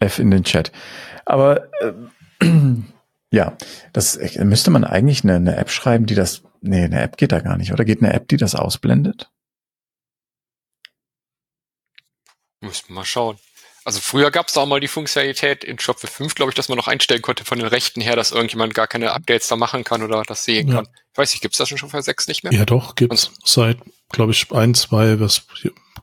[0.00, 0.72] F in den Chat.
[1.24, 1.92] Aber äh,
[3.30, 3.56] ja,
[3.92, 6.42] das müsste man eigentlich eine, eine App schreiben, die das.
[6.60, 7.84] Nee, eine App geht da gar nicht, oder?
[7.84, 9.30] Geht eine App, die das ausblendet?
[12.60, 13.38] Müssen wir mal schauen.
[13.90, 16.78] Also früher gab es auch mal die Funktionalität in Shopware 5, glaube ich, dass man
[16.78, 20.04] noch einstellen konnte von den Rechten her, dass irgendjemand gar keine Updates da machen kann
[20.04, 20.76] oder das sehen ja.
[20.76, 20.88] kann.
[21.10, 22.52] Ich weiß nicht, gibt es das in Shopware 6 nicht mehr?
[22.52, 23.78] Ja doch, gibt es seit,
[24.10, 25.42] glaube ich, ein, zwei was,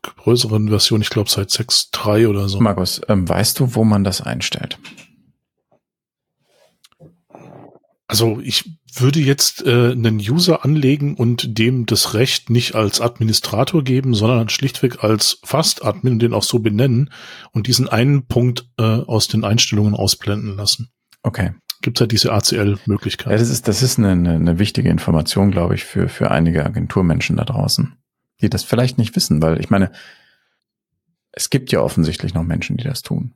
[0.01, 2.59] größeren Versionen, ich glaube seit 6.3 oder so.
[2.59, 4.77] Markus, ähm, weißt du, wo man das einstellt?
[8.07, 13.83] Also ich würde jetzt äh, einen User anlegen und dem das Recht nicht als Administrator
[13.83, 17.11] geben, sondern schlichtweg als Fast-Admin und den auch so benennen
[17.51, 20.89] und diesen einen Punkt äh, aus den Einstellungen ausblenden lassen.
[21.21, 21.53] Okay.
[21.81, 23.33] Gibt es halt diese ACL-Möglichkeit.
[23.33, 27.35] Ja, das ist, das ist eine, eine wichtige Information, glaube ich, für, für einige Agenturmenschen
[27.35, 27.97] da draußen,
[28.41, 29.91] die das vielleicht nicht wissen, weil ich meine,
[31.33, 33.35] es gibt ja offensichtlich noch Menschen, die das tun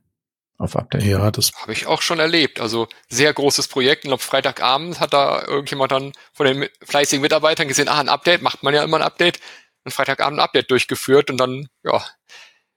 [0.62, 1.02] auf Update.
[1.04, 2.60] Ja, das habe ich auch schon erlebt.
[2.60, 4.04] Also sehr großes Projekt.
[4.04, 8.42] Ich glaube, Freitagabend hat da irgendjemand dann von den fleißigen Mitarbeitern gesehen, ah, ein Update,
[8.42, 9.40] macht man ja immer ein Update.
[9.84, 12.04] Und Freitagabend ein Update durchgeführt und dann, ja,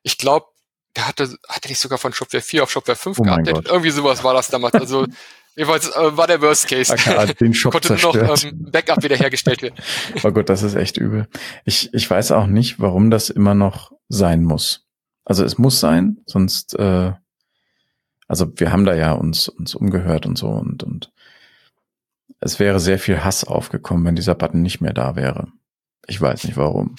[0.01, 0.47] ich glaube,
[0.95, 3.67] der hatte, hatte nicht sogar von Shopware 4 auf Shopware 5 oh geupdatet.
[3.67, 4.73] Irgendwie sowas war das damals.
[4.73, 5.05] Also
[5.55, 6.93] Jedenfalls äh, war der Worst Case.
[6.93, 8.27] Okay, den Shop Konnte zerstört.
[8.27, 9.75] noch ähm, Backup wiederhergestellt werden.
[10.23, 11.27] Oh Gott, das ist echt übel.
[11.63, 14.85] Ich, ich weiß auch nicht, warum das immer noch sein muss.
[15.23, 17.13] Also es muss sein, sonst äh,
[18.27, 21.11] also wir haben da ja uns, uns umgehört und so und, und
[22.39, 25.47] es wäre sehr viel Hass aufgekommen, wenn dieser Button nicht mehr da wäre.
[26.07, 26.95] Ich weiß nicht warum.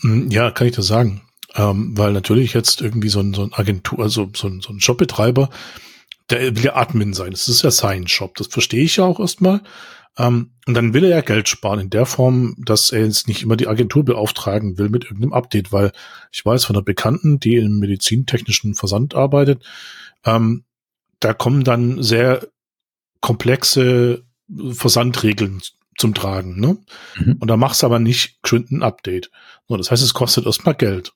[0.00, 1.22] Hm, ja, kann ich das sagen.
[1.54, 4.80] Ähm, weil natürlich jetzt irgendwie so ein, so ein Agentur, also so ein, so ein
[4.80, 5.50] Shopbetreiber,
[6.30, 7.32] der will ja Admin sein.
[7.32, 8.36] Das ist ja sein Shop.
[8.36, 9.62] Das verstehe ich ja auch erstmal.
[10.18, 13.42] Ähm, und dann will er ja Geld sparen in der Form, dass er jetzt nicht
[13.42, 15.92] immer die Agentur beauftragen will mit irgendeinem Update, weil
[16.30, 19.62] ich weiß von einer Bekannten, die im medizintechnischen Versand arbeitet,
[20.24, 20.64] ähm,
[21.20, 22.48] da kommen dann sehr
[23.20, 24.24] komplexe
[24.70, 25.62] Versandregeln
[25.96, 26.58] zum Tragen.
[26.58, 26.78] Ne?
[27.16, 27.36] Mhm.
[27.40, 29.30] Und da machst du aber nicht geschwind ein Update.
[29.68, 31.12] So, das heißt, es kostet erstmal Geld.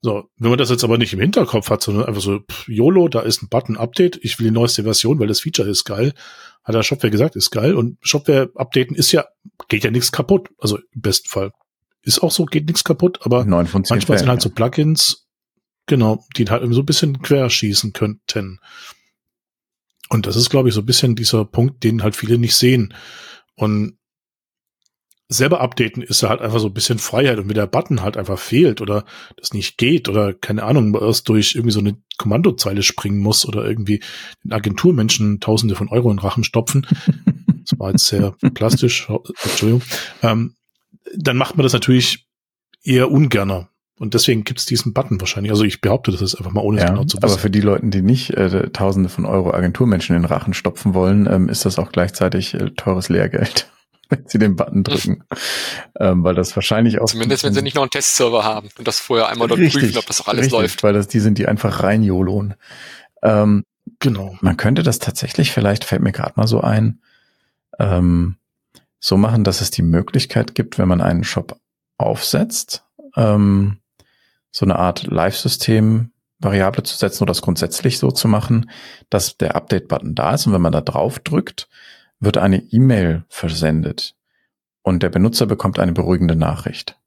[0.00, 3.08] So, wenn man das jetzt aber nicht im Hinterkopf hat, sondern einfach so, pff, YOLO,
[3.08, 6.12] da ist ein Button Update, ich will die neueste Version, weil das Feature ist geil,
[6.64, 7.74] hat der Shopware gesagt, ist geil.
[7.74, 9.26] Und Shopware updaten ist ja,
[9.68, 10.48] geht ja nichts kaputt.
[10.58, 11.52] Also im besten Fall.
[12.02, 13.44] Ist auch so, geht nichts kaputt, aber
[13.90, 15.21] manchmal sind halt so Plugins,
[15.86, 18.60] Genau, die halt so ein bisschen querschießen könnten.
[20.08, 22.94] Und das ist, glaube ich, so ein bisschen dieser Punkt, den halt viele nicht sehen.
[23.54, 23.98] Und
[25.32, 27.38] selber updaten ist ja halt einfach so ein bisschen Freiheit.
[27.38, 29.04] Und wenn der Button halt einfach fehlt oder
[29.36, 33.64] das nicht geht oder keine Ahnung, erst durch irgendwie so eine Kommandozeile springen muss oder
[33.64, 34.02] irgendwie
[34.44, 36.86] den Agenturmenschen Tausende von Euro in Rachen stopfen.
[37.46, 39.08] das war jetzt sehr plastisch.
[39.44, 39.82] Entschuldigung.
[40.22, 40.54] Ähm,
[41.16, 42.26] dann macht man das natürlich
[42.82, 43.71] eher ungerner.
[43.98, 45.52] Und deswegen gibt es diesen Button wahrscheinlich.
[45.52, 47.24] Also ich behaupte das ist einfach mal ohne ja, genau zu wissen.
[47.24, 50.94] Aber für die Leute, die nicht äh, Tausende von Euro Agenturmenschen in den Rachen stopfen
[50.94, 53.70] wollen, ähm, ist das auch gleichzeitig äh, teures Lehrgeld,
[54.08, 55.24] wenn sie den Button drücken.
[56.00, 57.06] ähm, weil das wahrscheinlich auch.
[57.06, 59.98] Zumindest wenn sie nicht noch einen Testserver haben und das vorher einmal dort richtig, prüfen,
[59.98, 60.82] ob das auch alles richtig, läuft.
[60.82, 62.54] Weil das, die sind die einfach rein YOLOn.
[63.22, 63.64] Ähm,
[64.00, 64.36] genau.
[64.40, 67.00] Man könnte das tatsächlich, vielleicht fällt mir gerade mal so ein,
[67.78, 68.36] ähm,
[68.98, 71.58] so machen, dass es die Möglichkeit gibt, wenn man einen Shop
[71.98, 72.84] aufsetzt,
[73.16, 73.78] ähm,
[74.52, 78.70] so eine Art Live-System Variable zu setzen oder das grundsätzlich so zu machen,
[79.10, 81.68] dass der Update-Button da ist und wenn man da drauf drückt,
[82.20, 84.14] wird eine E-Mail versendet
[84.82, 86.98] und der Benutzer bekommt eine beruhigende Nachricht.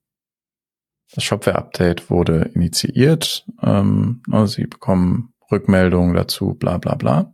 [1.14, 7.34] Das Shopware-Update wurde initiiert, ähm, Sie bekommen Rückmeldungen dazu, bla bla bla.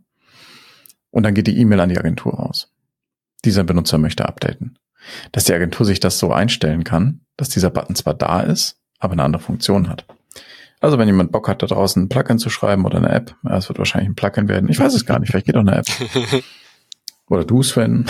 [1.10, 2.72] Und dann geht die E-Mail an die Agentur raus.
[3.44, 4.78] Dieser Benutzer möchte updaten.
[5.32, 9.12] Dass die Agentur sich das so einstellen kann, dass dieser Button zwar da ist, aber
[9.12, 10.06] eine andere Funktion hat.
[10.80, 13.56] Also wenn jemand Bock hat, da draußen ein Plugin zu schreiben oder eine App, ja,
[13.56, 14.68] es wird wahrscheinlich ein Plugin werden.
[14.68, 15.86] Ich weiß es gar nicht, vielleicht geht auch eine App.
[17.28, 18.06] Oder du, Sven.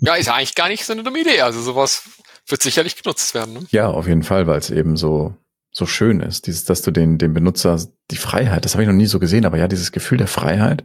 [0.00, 1.40] ja, ist eigentlich gar nicht so eine dumme Idee.
[1.40, 2.02] Also sowas
[2.46, 3.54] wird sicherlich genutzt werden.
[3.54, 3.60] Ne?
[3.70, 5.34] Ja, auf jeden Fall, weil es eben so
[5.72, 7.80] so schön ist, dieses, dass du den dem Benutzer
[8.10, 10.82] die Freiheit, das habe ich noch nie so gesehen, aber ja, dieses Gefühl der Freiheit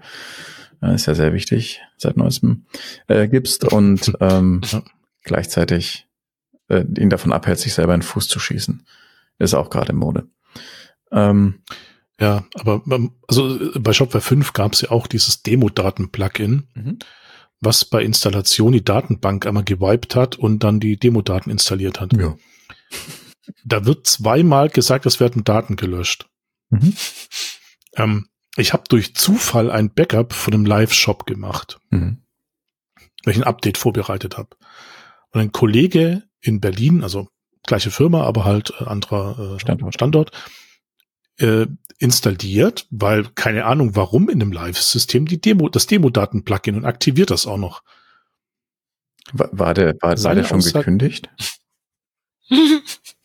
[0.82, 2.68] ist ja sehr wichtig seit neuestem
[3.08, 4.62] äh, gibst und ähm,
[5.24, 6.05] gleichzeitig
[6.68, 8.86] äh, ihn davon abhält, sich selber in den Fuß zu schießen.
[9.40, 10.28] Ist auch gerade in Mode.
[11.12, 11.62] Ähm,
[12.20, 17.00] ja, aber ähm, also bei Shopware 5 gab es ja auch dieses Demo-Daten-Plugin, mhm.
[17.60, 22.14] was bei Installation die Datenbank einmal gewiped hat und dann die Demo-Daten installiert hat.
[22.14, 22.36] Ja.
[23.64, 26.28] Da wird zweimal gesagt, es werden Daten gelöscht.
[26.70, 26.96] Mhm.
[27.96, 32.24] Ähm, ich habe durch Zufall ein Backup von einem Live-Shop gemacht, mhm.
[33.24, 34.56] weil ich ein Update vorbereitet habe.
[35.32, 37.28] Und ein Kollege in Berlin, also
[37.66, 40.32] gleiche Firma, aber halt äh, anderer äh, Standort, Standort
[41.38, 41.66] äh,
[41.98, 47.48] installiert, weil keine Ahnung warum in dem Live-System die Demo, das Demo-Daten-Plugin und aktiviert das
[47.48, 47.84] auch noch.
[49.34, 51.30] War, war der, war, war der schon Aussage, gekündigt?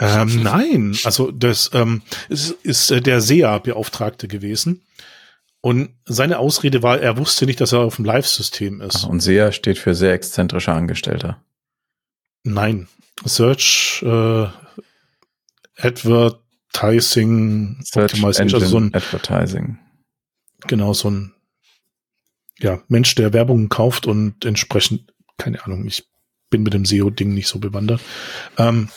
[0.03, 2.01] Ähm, nein, also das ähm,
[2.31, 4.81] ist, ist äh, der SEA-Beauftragte gewesen.
[5.61, 9.05] Und seine Ausrede war, er wusste nicht, dass er auf dem Live-System ist.
[9.05, 11.43] Ach, und SEA steht für sehr exzentrischer Angestellter.
[12.45, 12.89] Nein.
[13.25, 14.47] Search äh,
[15.77, 19.79] Advertising Search Engine also so ein, Advertising.
[20.67, 21.35] Genau, so ein
[22.59, 26.07] ja, Mensch, der Werbung kauft und entsprechend, keine Ahnung, ich
[26.51, 28.01] bin mit dem SEO-Ding nicht so bewandert.
[28.59, 28.91] Ähm,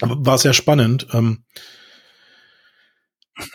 [0.00, 1.06] war sehr spannend.
[1.12, 1.44] Ähm,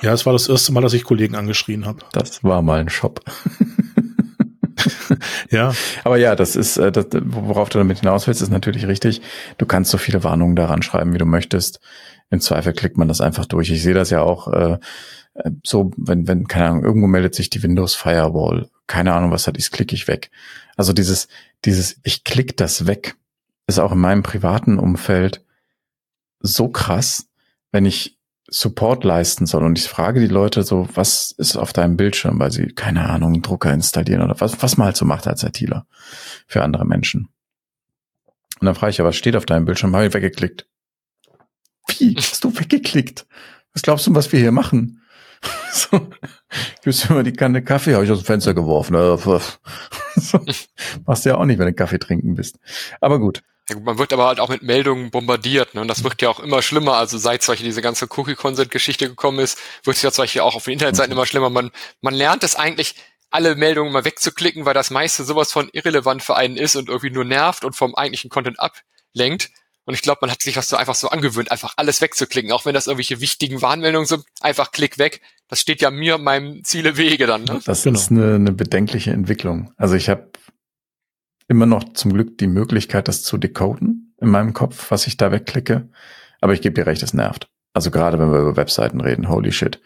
[0.01, 2.05] ja, es war das erste Mal, dass ich Kollegen angeschrien habe.
[2.13, 3.19] Das war mal ein Shop.
[5.49, 5.73] ja.
[6.03, 9.21] Aber ja, das ist, äh, das, worauf du damit hinaus willst, ist natürlich richtig.
[9.57, 11.79] Du kannst so viele Warnungen daran schreiben, wie du möchtest.
[12.29, 13.69] Im Zweifel klickt man das einfach durch.
[13.69, 14.77] Ich sehe das ja auch äh,
[15.63, 18.69] so, wenn, wenn, keine Ahnung, irgendwo meldet sich die Windows Firewall.
[18.87, 20.29] Keine Ahnung, was das ist, klicke ich weg.
[20.75, 21.27] Also dieses,
[21.65, 23.15] dieses, ich klick das weg,
[23.67, 25.43] ist auch in meinem privaten Umfeld
[26.39, 27.27] so krass,
[27.71, 28.17] wenn ich
[28.55, 32.51] Support leisten soll und ich frage die Leute so, was ist auf deinem Bildschirm, weil
[32.51, 35.87] sie, keine Ahnung, einen Drucker installieren oder was, was man halt so macht als ITler
[36.45, 37.29] für andere Menschen.
[38.59, 39.95] Und dann frage ich ja, was steht auf deinem Bildschirm?
[39.95, 40.67] Habe ich weggeklickt.
[41.97, 42.15] Wie?
[42.17, 43.25] Hast du weggeklickt?
[43.73, 45.01] Was glaubst du, was wir hier machen?
[45.71, 46.07] so,
[46.83, 48.95] gibst du immer die Kanne Kaffee, habe ich aus dem Fenster geworfen.
[50.15, 50.45] so,
[51.07, 52.59] machst du ja auch nicht, wenn du Kaffee trinken bist.
[53.01, 53.41] Aber gut.
[53.69, 55.81] Ja, man wird aber halt auch mit Meldungen bombardiert, ne?
[55.81, 56.95] Und das wird ja auch immer schlimmer.
[56.95, 60.73] Also seit solche diese ganze Cookie-Consent-Geschichte gekomel ist, wird es ja solche auch auf den
[60.73, 61.17] Internetseiten mhm.
[61.17, 61.49] immer schlimmer.
[61.49, 62.95] Man, man lernt es eigentlich,
[63.33, 67.09] alle Meldungen mal wegzuklicken, weil das meiste sowas von irrelevant für einen ist und irgendwie
[67.09, 69.49] nur nervt und vom eigentlichen Content ablenkt.
[69.85, 72.65] Und ich glaube, man hat sich das so einfach so angewöhnt, einfach alles wegzuklicken, auch
[72.65, 75.21] wenn das irgendwelche wichtigen Warnmeldungen sind, einfach klick weg.
[75.49, 77.43] Das steht ja mir meinem Ziele Wege dann.
[77.43, 77.59] Ne?
[77.65, 77.99] Das genau.
[77.99, 79.73] ist eine, eine bedenkliche Entwicklung.
[79.77, 80.31] Also ich habe
[81.47, 85.31] immer noch zum Glück die Möglichkeit, das zu decoden in meinem Kopf, was ich da
[85.31, 85.89] wegklicke.
[86.41, 87.49] Aber ich gebe dir recht, es nervt.
[87.73, 89.81] Also gerade wenn wir über Webseiten reden, holy shit.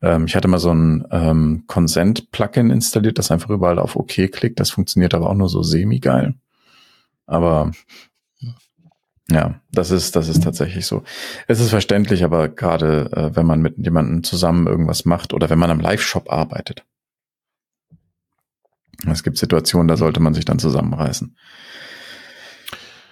[0.00, 4.60] Ähm, ich hatte mal so ein ähm, Consent-Plugin installiert, das einfach überall auf OK klickt.
[4.60, 6.34] Das funktioniert aber auch nur so semi-geil.
[7.26, 7.72] Aber
[9.30, 11.02] ja, das ist, das ist tatsächlich so.
[11.46, 15.58] Es ist verständlich, aber gerade äh, wenn man mit jemandem zusammen irgendwas macht oder wenn
[15.58, 16.84] man am Live-Shop arbeitet,
[19.06, 21.36] es gibt Situationen, da sollte man sich dann zusammenreißen.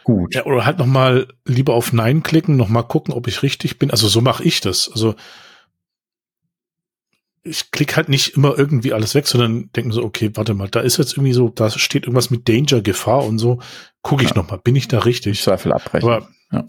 [0.04, 0.34] Gut.
[0.34, 3.90] Ja, oder halt nochmal lieber auf Nein klicken, nochmal gucken, ob ich richtig bin.
[3.90, 4.90] Also so mache ich das.
[4.90, 5.16] Also
[7.42, 10.68] ich klicke halt nicht immer irgendwie alles weg, sondern denke mir so, okay, warte mal,
[10.68, 13.60] da ist jetzt irgendwie so, da steht irgendwas mit Danger, Gefahr und so.
[14.02, 14.36] Gucke ich ja.
[14.36, 15.42] nochmal, bin ich da richtig?
[15.42, 16.08] Zweifel abbrechen.
[16.08, 16.64] Aber, ja.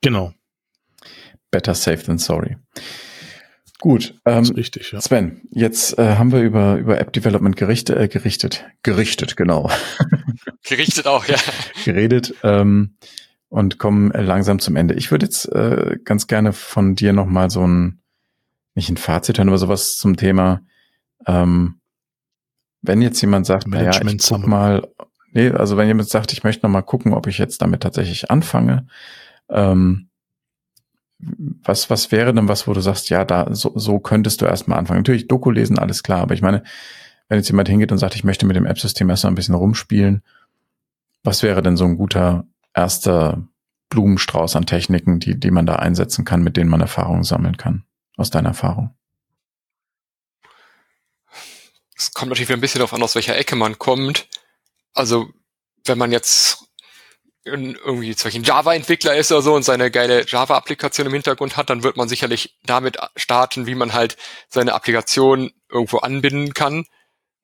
[0.00, 0.32] Genau.
[1.50, 2.56] Better safe than sorry.
[3.84, 5.00] Gut, ähm, richtig, ja.
[5.02, 9.70] Sven, jetzt äh, haben wir über, über App Development gerichtet, äh, gerichtet, gerichtet, genau.
[10.64, 11.36] Gerichtet auch, ja.
[11.84, 12.96] Geredet ähm,
[13.50, 14.94] und kommen äh, langsam zum Ende.
[14.94, 18.00] Ich würde jetzt äh, ganz gerne von dir nochmal so ein,
[18.74, 20.62] nicht ein Fazit hören, aber sowas zum Thema,
[21.26, 21.82] ähm,
[22.80, 24.88] wenn jetzt jemand sagt, naja, ich guck mal,
[25.32, 28.86] nee, also wenn jemand sagt, ich möchte nochmal gucken, ob ich jetzt damit tatsächlich anfange,
[29.50, 30.08] ähm,
[31.18, 34.78] was, was wäre denn was, wo du sagst, ja, da, so, so könntest du erstmal
[34.78, 35.00] anfangen.
[35.00, 36.62] Natürlich, Doku lesen, alles klar, aber ich meine,
[37.28, 40.22] wenn jetzt jemand hingeht und sagt, ich möchte mit dem App-System erstmal ein bisschen rumspielen,
[41.22, 43.42] was wäre denn so ein guter erster
[43.88, 47.84] Blumenstrauß an Techniken, die, die man da einsetzen kann, mit denen man Erfahrungen sammeln kann,
[48.16, 48.94] aus deiner Erfahrung?
[51.96, 54.28] Es kommt natürlich ein bisschen darauf an, aus welcher Ecke man kommt.
[54.92, 55.30] Also,
[55.84, 56.63] wenn man jetzt
[57.44, 61.68] irgendwie zum Beispiel ein Java-Entwickler ist oder so und seine geile Java-Applikation im Hintergrund hat,
[61.68, 64.16] dann wird man sicherlich damit starten, wie man halt
[64.48, 66.86] seine Applikation irgendwo anbinden kann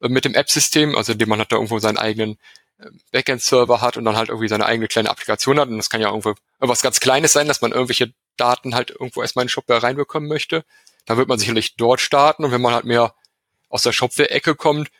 [0.01, 2.39] äh, mit dem App-System, also indem man halt da irgendwo seinen eigenen
[2.79, 5.69] äh, Backend-Server hat und dann halt irgendwie seine eigene kleine Applikation hat.
[5.69, 9.21] Und das kann ja irgendwo irgendwas ganz Kleines sein, dass man irgendwelche Daten halt irgendwo
[9.21, 10.65] erstmal in den Shopware reinbekommen möchte.
[11.05, 13.15] Da wird man sicherlich dort starten und wenn man halt mehr
[13.69, 14.91] aus der Shopware-Ecke kommt,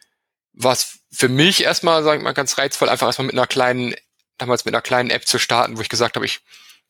[0.53, 3.95] was für mich erstmal, sag ich mal, ganz reizvoll, einfach erstmal mit einer kleinen
[4.41, 6.41] damals mit einer kleinen App zu starten, wo ich gesagt habe, ich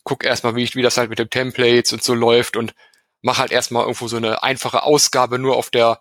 [0.04, 2.74] gucke erstmal, wie, wie das halt mit den Templates und so läuft und
[3.22, 6.00] mache halt erstmal irgendwo so eine einfache Ausgabe nur auf der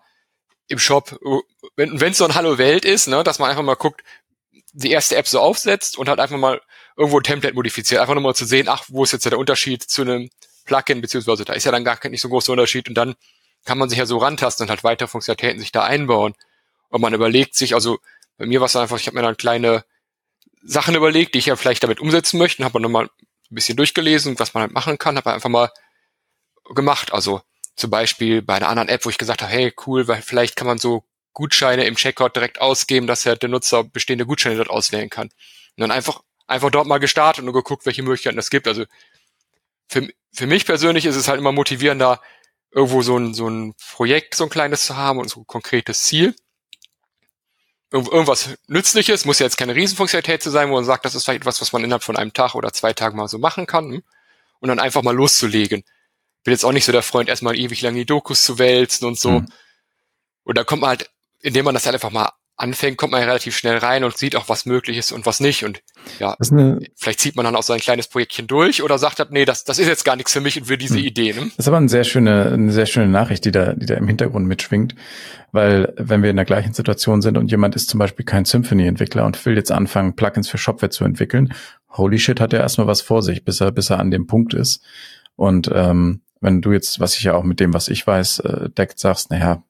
[0.68, 1.18] im Shop,
[1.74, 4.02] wenn es so ein Hallo Welt ist, ne, dass man einfach mal guckt,
[4.72, 6.60] die erste App so aufsetzt und halt einfach mal
[6.96, 9.82] irgendwo ein Template modifiziert, einfach nur mal zu sehen, ach, wo ist jetzt der Unterschied
[9.82, 10.30] zu einem
[10.64, 13.16] Plugin, beziehungsweise da ist ja dann gar nicht so ein großer Unterschied und dann
[13.64, 16.34] kann man sich ja so rantasten und halt weitere Funktionalitäten sich da einbauen.
[16.88, 17.98] Und man überlegt sich, also
[18.38, 19.84] bei mir war es einfach, ich habe mir dann kleine
[20.62, 24.54] Sachen überlegt, die ich ja vielleicht damit umsetzen möchte, habe nochmal ein bisschen durchgelesen, was
[24.54, 25.70] man halt machen kann, habe einfach mal
[26.74, 27.12] gemacht.
[27.12, 27.40] Also
[27.76, 30.66] zum Beispiel bei einer anderen App, wo ich gesagt habe, hey, cool, weil vielleicht kann
[30.66, 35.10] man so Gutscheine im Checkout direkt ausgeben, dass ja der Nutzer bestehende Gutscheine dort auswählen
[35.10, 35.28] kann.
[35.28, 38.68] Und dann einfach, einfach dort mal gestartet und geguckt, welche Möglichkeiten es gibt.
[38.68, 38.84] Also
[39.88, 42.20] für, für mich persönlich ist es halt immer motivierender,
[42.72, 46.02] irgendwo so ein, so ein Projekt, so ein kleines zu haben und so ein konkretes
[46.02, 46.34] Ziel.
[47.92, 51.24] Irgend, irgendwas Nützliches, muss ja jetzt keine Riesenfunktionalität zu sein, wo man sagt, das ist
[51.24, 53.92] vielleicht etwas, was man innerhalb von einem Tag oder zwei Tagen mal so machen kann.
[53.92, 54.02] Hm?
[54.60, 55.84] Und dann einfach mal loszulegen.
[56.44, 59.18] Bin jetzt auch nicht so der Freund, erstmal ewig lange die Dokus zu wälzen und
[59.18, 59.40] so.
[59.40, 59.48] Mhm.
[60.44, 61.10] Und da kommt man halt,
[61.40, 64.36] indem man das halt einfach mal anfängt, kommt man ja relativ schnell rein und sieht
[64.36, 65.64] auch, was möglich ist und was nicht.
[65.64, 65.82] Und
[66.18, 66.36] ja,
[66.94, 69.64] vielleicht zieht man dann auch so ein kleines Projektchen durch oder sagt halt, nee, das,
[69.64, 71.04] das ist jetzt gar nichts für mich und für diese hm.
[71.04, 71.32] Idee.
[71.32, 71.50] Ne?
[71.56, 74.06] Das ist aber eine sehr schöne, eine sehr schöne Nachricht, die da, die da im
[74.06, 74.94] Hintergrund mitschwingt.
[75.52, 79.24] Weil wenn wir in der gleichen Situation sind und jemand ist zum Beispiel kein Symphony-Entwickler
[79.24, 81.54] und will jetzt anfangen, Plugins für Shopware zu entwickeln,
[81.90, 84.54] holy shit, hat er erstmal was vor sich, bis er, bis er an dem Punkt
[84.54, 84.82] ist.
[85.34, 88.70] Und ähm, wenn du jetzt, was ich ja auch mit dem, was ich weiß, äh,
[88.70, 89.62] deckt, sagst, naja,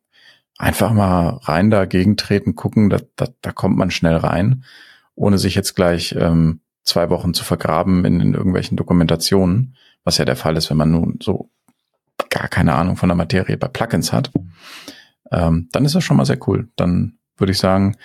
[0.61, 4.65] einfach mal rein dagegen treten, gucken, da, da, da kommt man schnell rein,
[5.15, 10.25] ohne sich jetzt gleich ähm, zwei Wochen zu vergraben in, in irgendwelchen Dokumentationen, was ja
[10.25, 11.51] der Fall ist, wenn man nun so
[12.29, 14.31] gar keine Ahnung von der Materie bei Plugins hat,
[15.33, 16.69] ähm, dann ist das schon mal sehr cool.
[16.77, 17.97] Dann würde ich sagen,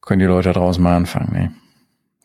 [0.00, 1.30] können die Leute draußen mal anfangen.
[1.32, 1.63] Nee.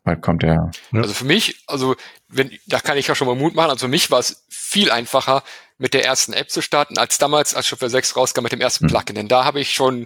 [0.03, 0.71] Bald kommt der.
[0.93, 1.95] Also für mich, also
[2.27, 3.69] wenn, da kann ich ja schon mal Mut machen.
[3.69, 5.43] Also für mich war es viel einfacher,
[5.77, 8.85] mit der ersten App zu starten, als damals, als Shopware 6 rauskam mit dem ersten
[8.85, 8.89] mhm.
[8.89, 9.15] Plugin.
[9.15, 10.05] Denn da habe ich schon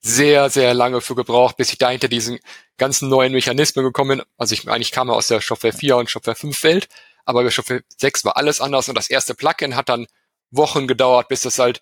[0.00, 2.38] sehr, sehr lange für gebraucht, bis ich da hinter diesen
[2.76, 4.26] ganzen neuen Mechanismen gekommen bin.
[4.36, 6.88] Also ich eigentlich kam aus der Shopware 4 und Shopware 5 Welt,
[7.24, 10.06] aber bei Shopware 6 war alles anders und das erste Plugin hat dann
[10.50, 11.80] Wochen gedauert, bis das halt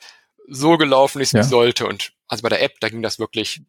[0.48, 1.42] so gelaufen ist, wie ja.
[1.42, 1.86] sollte.
[1.86, 3.62] Und also bei der App, da ging das wirklich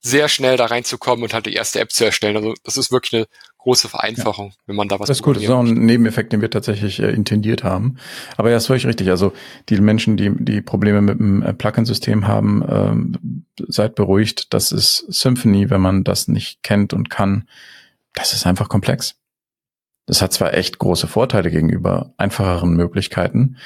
[0.00, 2.36] sehr schnell da reinzukommen und halt die erste App zu erstellen.
[2.36, 3.26] Also das ist wirklich eine
[3.58, 4.56] große Vereinfachung, ja.
[4.66, 7.00] wenn man da was Das ist gut, das ist auch ein Nebeneffekt, den wir tatsächlich
[7.00, 7.96] äh, intendiert haben.
[8.36, 9.10] Aber ja, ist völlig richtig.
[9.10, 9.32] Also
[9.68, 14.54] die Menschen, die die Probleme mit dem äh, Plugin-System haben, ähm, seid beruhigt.
[14.54, 17.48] Das ist Symphony, wenn man das nicht kennt und kann.
[18.14, 19.16] Das ist einfach komplex.
[20.06, 23.56] Das hat zwar echt große Vorteile gegenüber einfacheren Möglichkeiten,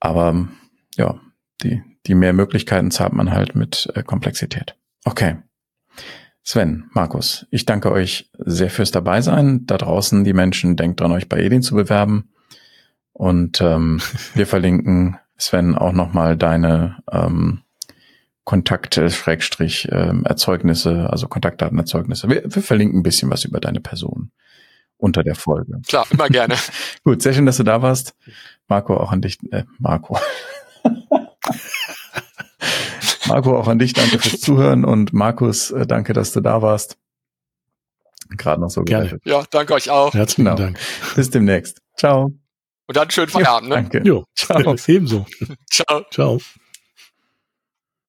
[0.00, 0.48] aber
[0.96, 1.20] ja,
[1.62, 4.74] die, die mehr Möglichkeiten zahlt man halt mit äh, Komplexität.
[5.04, 5.36] Okay.
[6.42, 9.64] Sven, Markus, ich danke euch sehr fürs Dabeisein.
[9.66, 12.30] Da draußen die Menschen, denkt dran, euch bei Edin zu bewerben.
[13.12, 14.00] Und ähm,
[14.34, 17.62] wir verlinken, Sven, auch nochmal deine ähm,
[18.44, 22.28] Kontakte, Schrägstrich, ähm, Erzeugnisse, also Kontaktdatenerzeugnisse.
[22.28, 24.30] Wir, wir verlinken ein bisschen was über deine Person
[24.98, 25.80] unter der Folge.
[25.88, 26.56] Klar, immer gerne.
[27.04, 28.14] Gut, sehr schön, dass du da warst.
[28.68, 29.38] Marco, auch an dich.
[29.50, 30.18] Äh, Marco.
[33.28, 36.96] Marco, auch an dich danke fürs Zuhören und Markus, äh, danke, dass du da warst.
[38.30, 39.18] Gerade noch so Gerne.
[39.24, 40.14] Ja, danke euch auch.
[40.14, 40.56] Herzlichen genau.
[40.56, 40.78] Dank.
[41.14, 41.80] Bis demnächst.
[41.96, 42.32] Ciao.
[42.86, 43.82] Und dann schönen Feierabend, ja, ne?
[43.82, 44.06] Danke.
[44.06, 44.76] Jo, ciao.
[44.86, 45.26] Ebenso.
[45.70, 46.04] ciao.
[46.10, 46.38] Ciao.